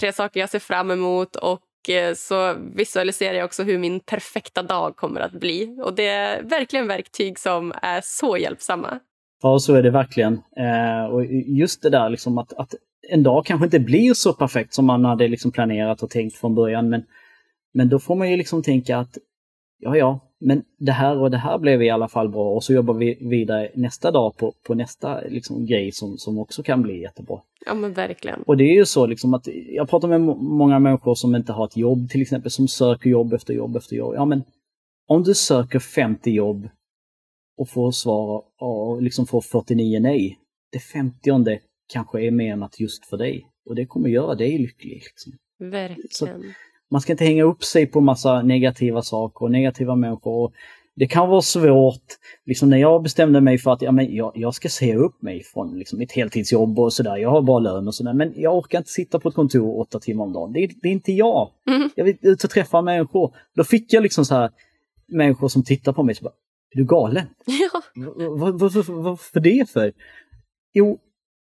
[0.00, 4.62] tre saker jag ser fram emot och eh, så visualiserar jag också hur min perfekta
[4.62, 5.78] dag kommer att bli.
[5.82, 8.98] Och Det är verkligen verktyg som är så hjälpsamma.
[9.42, 10.32] Ja, så är det verkligen.
[10.56, 12.74] Eh, och just det där liksom att, att
[13.08, 16.54] en dag kanske inte blir så perfekt som man hade liksom planerat och tänkt från
[16.54, 16.88] början.
[16.88, 17.04] Men,
[17.74, 19.18] men då får man ju liksom tänka att
[19.78, 22.72] ja, ja, men det här och det här blev i alla fall bra och så
[22.72, 27.00] jobbar vi vidare nästa dag på, på nästa liksom, grej som, som också kan bli
[27.00, 27.40] jättebra.
[27.66, 28.42] Ja men verkligen.
[28.42, 31.64] Och det är ju så liksom att jag pratar med många människor som inte har
[31.64, 34.14] ett jobb till exempel, som söker jobb efter jobb efter jobb.
[34.14, 34.42] Ja men
[35.08, 36.68] om du söker 50 jobb
[37.58, 40.38] och får svar och liksom får 49 nej,
[40.72, 41.58] det 50
[41.92, 43.46] kanske är menat just för dig.
[43.68, 44.94] Och det kommer göra dig lycklig.
[44.94, 45.32] Liksom.
[45.58, 46.08] Verkligen.
[46.10, 46.26] Så
[46.92, 50.52] man ska inte hänga upp sig på massa negativa saker och negativa människor.
[50.96, 52.02] Det kan vara svårt,
[52.46, 55.42] liksom när jag bestämde mig för att ja, men jag, jag ska säga upp mig
[55.42, 58.78] från liksom, mitt heltidsjobb och sådär, jag har bra lön och sådär, men jag orkar
[58.78, 60.52] inte sitta på ett kontor åtta timmar om dagen.
[60.52, 61.50] Det, det är inte jag.
[61.66, 61.90] Mm.
[61.94, 63.34] Jag vill ut och träffa människor.
[63.56, 64.50] Då fick jag liksom så här
[65.08, 66.34] människor som tittar på mig och bara,
[66.74, 67.26] är du galen?
[67.46, 67.82] Ja.
[68.16, 69.92] Vad, vad, vad, vad för det för?
[70.72, 70.98] Jo,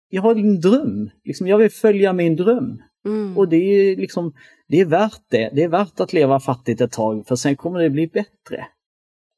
[0.08, 1.10] jag har en dröm.
[1.24, 2.82] Liksom, jag vill följa min dröm.
[3.04, 3.38] Mm.
[3.38, 4.32] Och det är liksom,
[4.68, 5.50] det är värt det.
[5.52, 8.66] Det är värt att leva fattigt ett tag för sen kommer det bli bättre.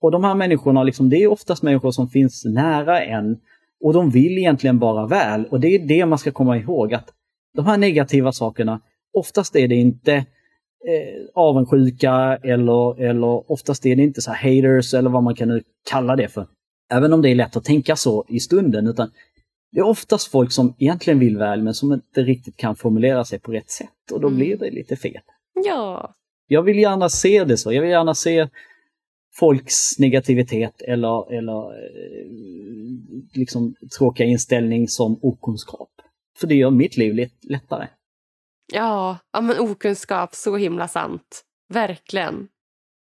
[0.00, 3.40] Och de här människorna, liksom, det är oftast människor som finns nära en
[3.84, 5.46] och de vill egentligen bara väl.
[5.46, 7.08] Och det är det man ska komma ihåg att
[7.54, 8.80] de här negativa sakerna,
[9.12, 14.94] oftast är det inte eh, avundsjuka eller, eller oftast är det inte så här haters
[14.94, 16.46] eller vad man kan nu kalla det för.
[16.92, 19.10] Även om det är lätt att tänka så i stunden utan
[19.72, 23.38] det är oftast folk som egentligen vill väl men som inte riktigt kan formulera sig
[23.38, 24.38] på rätt sätt och då Mm.
[24.38, 25.20] blir det lite fel.
[25.64, 26.14] Ja.
[26.46, 27.72] Jag vill gärna se det så.
[27.72, 28.48] Jag vill gärna se
[29.34, 32.26] folks negativitet eller, eller eh,
[33.34, 35.90] liksom tråkiga inställning som okunskap.
[36.38, 37.88] För det gör mitt liv lätt, lättare.
[38.72, 41.44] Ja, ja, men okunskap, så himla sant.
[41.68, 42.48] Verkligen.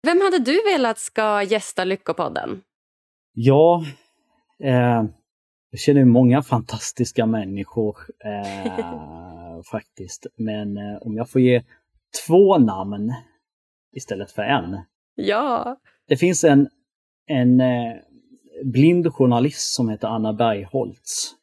[0.04, 2.62] Vem hade du velat ska gästa Lyckopodden?
[3.34, 3.86] Ja,
[4.64, 5.04] eh,
[5.70, 10.28] jag känner många fantastiska människor eh, faktiskt.
[10.36, 11.64] Men eh, om jag får ge
[12.28, 13.14] två namn
[13.96, 14.80] istället för en.
[15.16, 15.80] Ja.
[16.08, 16.70] Det finns en,
[17.28, 17.94] en eh,
[18.64, 21.36] blind journalist som heter Anna Bergholtz.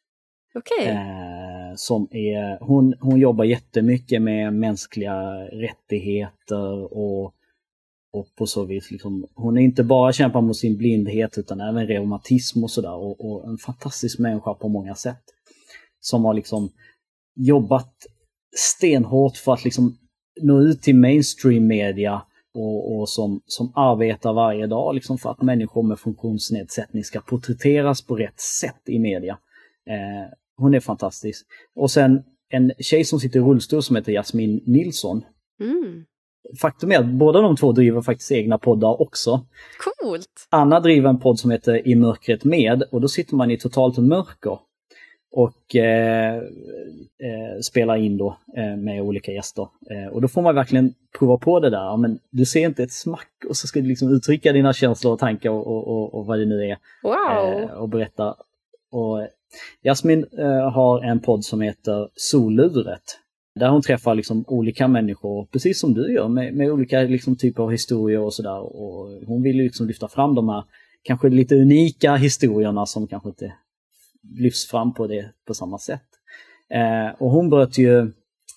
[0.55, 0.87] Okej.
[0.87, 7.33] Eh, som är, hon, hon jobbar jättemycket med mänskliga rättigheter och,
[8.13, 11.87] och på så vis liksom, hon är inte bara kämpar mot sin blindhet utan även
[11.87, 15.23] reumatism och sådär och, och en fantastisk människa på många sätt.
[15.99, 16.69] Som har liksom
[17.35, 17.93] jobbat
[18.55, 19.97] stenhårt för att liksom
[20.41, 22.21] nå ut till mainstream media
[22.53, 28.01] och, och som, som arbetar varje dag liksom för att människor med funktionsnedsättning ska porträtteras
[28.01, 29.37] på rätt sätt i media.
[29.89, 31.45] Eh, hon är fantastisk.
[31.75, 35.23] Och sen en tjej som sitter i rullstol som heter Jasmin Nilsson.
[35.59, 36.05] Mm.
[36.61, 39.45] Faktum är att båda de två driver faktiskt egna poddar också.
[40.01, 40.47] Coolt.
[40.49, 43.97] Anna driver en podd som heter I mörkret med och då sitter man i totalt
[43.97, 44.59] mörker.
[45.31, 49.67] Och eh, eh, spelar in då eh, med olika gäster.
[49.91, 51.97] Eh, och då får man verkligen prova på det där.
[51.97, 55.19] Men du ser inte ett smack och så ska du liksom uttrycka dina känslor och
[55.19, 56.77] tankar och, och, och, och vad det nu är.
[57.03, 57.61] Wow.
[57.61, 58.35] eh, och berätta.
[58.91, 59.27] Och
[59.83, 63.19] Jasmin eh, har en podd som heter Soluret.
[63.59, 67.63] Där hon träffar liksom olika människor, precis som du gör, med, med olika liksom typer
[67.63, 68.59] av historier och sådär.
[69.27, 70.63] Hon vill liksom lyfta fram de här
[71.03, 73.53] kanske lite unika historierna som kanske inte
[74.35, 76.07] lyfts fram på det på samma sätt.
[76.69, 78.11] Eh, och hon bröt ju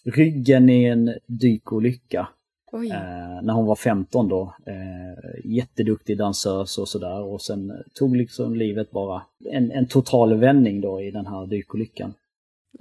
[0.04, 2.28] ryggen i en dykolycka
[2.72, 4.54] eh, när hon var 15 då.
[4.66, 9.22] Eh, jätteduktig dansös och sådär och sen tog liksom livet bara
[9.52, 12.14] en, en total vändning då i den här dykolyckan.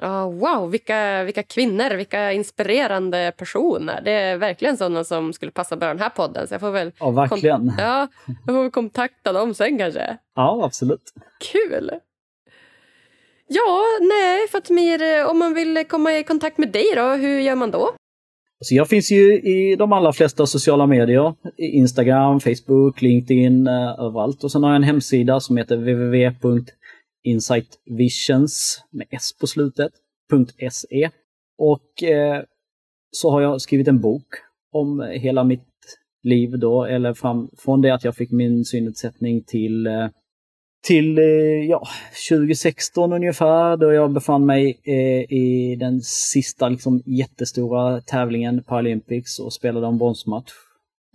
[0.01, 4.01] Ja, wow, vilka, vilka kvinnor, vilka inspirerande personer.
[4.05, 6.47] Det är verkligen sådana som skulle passa bra den här podden.
[6.47, 7.73] Så jag får väl, Ja, verkligen.
[7.77, 8.07] ja,
[8.45, 10.17] jag får väl kontakta dem sen kanske.
[10.35, 11.13] Ja, absolut.
[11.51, 11.91] Kul!
[13.47, 17.71] Ja, nej, Fatmir, om man vill komma i kontakt med dig då, hur gör man
[17.71, 17.89] då?
[18.61, 21.33] Så jag finns ju i de allra flesta sociala medier.
[21.57, 24.43] Instagram, Facebook, LinkedIn, eh, överallt.
[24.43, 25.77] Och sen har jag en hemsida som heter
[27.23, 29.91] InsightVisions, med s på slutet,
[30.71, 31.09] .se.
[31.57, 32.43] Och eh,
[33.11, 34.27] så har jag skrivit en bok
[34.71, 35.65] om hela mitt
[36.23, 40.07] liv då, eller fram, från det att jag fick min synnedsättning till eh,
[40.87, 41.23] till eh,
[41.69, 41.87] ja,
[42.29, 49.53] 2016 ungefär då jag befann mig eh, i den sista liksom, jättestora tävlingen Paralympics och
[49.53, 50.51] spelade en bronsmatch,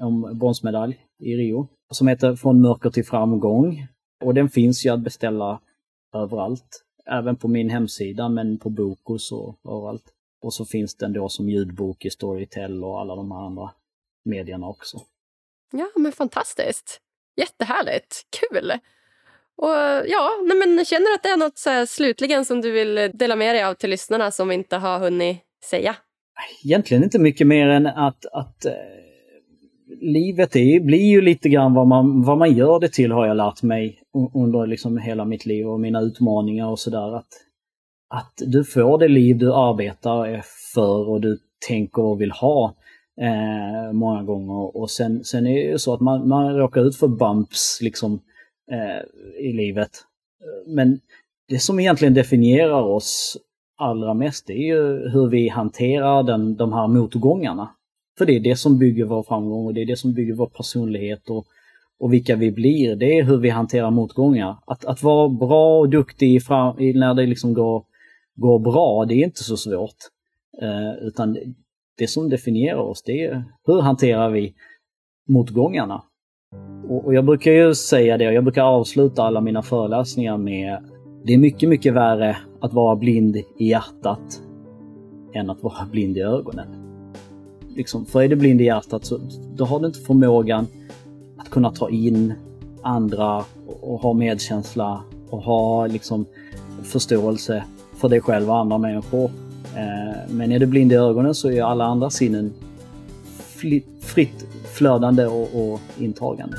[0.02, 1.68] om bronsmedalj i Rio.
[1.90, 3.86] Som heter Från mörker till framgång.
[4.24, 5.61] Och den finns ju att beställa
[6.14, 6.84] överallt.
[7.06, 10.04] Även på min hemsida men på Bokus och överallt.
[10.40, 13.70] Och så finns den då som ljudbok i Storytel och alla de här andra
[14.24, 15.00] medierna också.
[15.72, 17.00] Ja, men fantastiskt.
[17.36, 18.22] Jättehärligt.
[18.40, 18.72] Kul!
[19.56, 19.74] Och
[20.06, 23.36] ja, nej men känner du att det är något så slutligen som du vill dela
[23.36, 25.96] med dig av till lyssnarna som vi inte har hunnit säga?
[26.64, 28.72] egentligen inte mycket mer än att, att eh,
[30.01, 33.36] livet är, blir ju lite grann vad man, vad man gör det till har jag
[33.36, 34.01] lärt mig
[34.34, 37.16] under liksom hela mitt liv och mina utmaningar och sådär.
[37.16, 37.28] Att,
[38.14, 40.40] att du får det liv du arbetar eh,
[40.74, 41.38] för och du
[41.68, 42.74] tänker och vill ha
[43.20, 44.76] eh, många gånger.
[44.76, 48.20] Och sen, sen är det ju så att man, man råkar ut för bumps liksom
[48.72, 49.90] eh, i livet.
[50.66, 51.01] Men
[51.49, 53.36] det som egentligen definierar oss
[53.76, 57.70] allra mest det är ju hur vi hanterar den, de här motgångarna.
[58.18, 60.46] För det är det som bygger vår framgång och det är det som bygger vår
[60.46, 61.46] personlighet och,
[62.00, 62.96] och vilka vi blir.
[62.96, 64.56] Det är hur vi hanterar motgångar.
[64.66, 67.84] Att, att vara bra och duktig fram, i- när det liksom går,
[68.36, 69.96] går bra, det är inte så svårt.
[70.62, 71.40] Eh, utan det,
[71.98, 74.54] det som definierar oss, det är hur hanterar vi
[75.28, 76.02] motgångarna.
[76.88, 80.78] Och, och jag brukar ju säga det, och jag brukar avsluta alla mina föreläsningar med
[81.24, 84.42] det är mycket, mycket värre att vara blind i hjärtat
[85.34, 86.84] än att vara blind i ögonen.
[87.77, 89.20] Liksom, för är du blind i hjärtat så
[89.55, 90.66] då har du inte förmågan
[91.37, 92.35] att kunna ta in
[92.83, 96.27] andra och, och ha medkänsla och ha liksom
[96.83, 97.64] förståelse
[97.97, 99.31] för dig själv och andra människor.
[99.75, 102.53] Eh, men är du blind i ögonen så är alla andra sinnen
[104.01, 106.57] fritt flödande och, och intagande.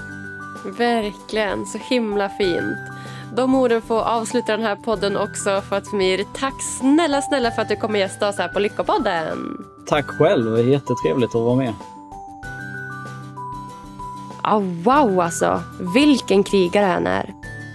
[0.78, 2.95] Verkligen, så himla fint.
[3.36, 7.62] De orden får avsluta den här podden också för att Mir, tack snälla, snälla för
[7.62, 9.66] att du kommer gästa oss här på Lyckopodden.
[9.86, 11.74] Tack själv, det är jättetrevligt att vara med.
[14.42, 15.62] Ah, wow alltså,
[15.96, 17.34] vilken krigare han är.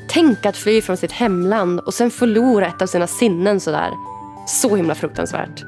[0.08, 3.90] Tänk att fly från sitt hemland och sen förlora ett av sina sinnen sådär.
[4.46, 5.64] Så himla fruktansvärt.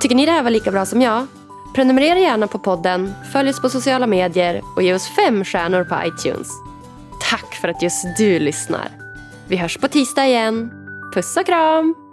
[0.00, 1.26] Tycker ni det här var lika bra som jag?
[1.74, 5.96] Prenumerera gärna på podden, följ oss på sociala medier och ge oss fem stjärnor på
[6.06, 6.67] iTunes.
[7.60, 8.88] För att just du lyssnar.
[9.48, 10.70] Vi hörs på tisdag igen.
[11.14, 12.07] Puss och kram!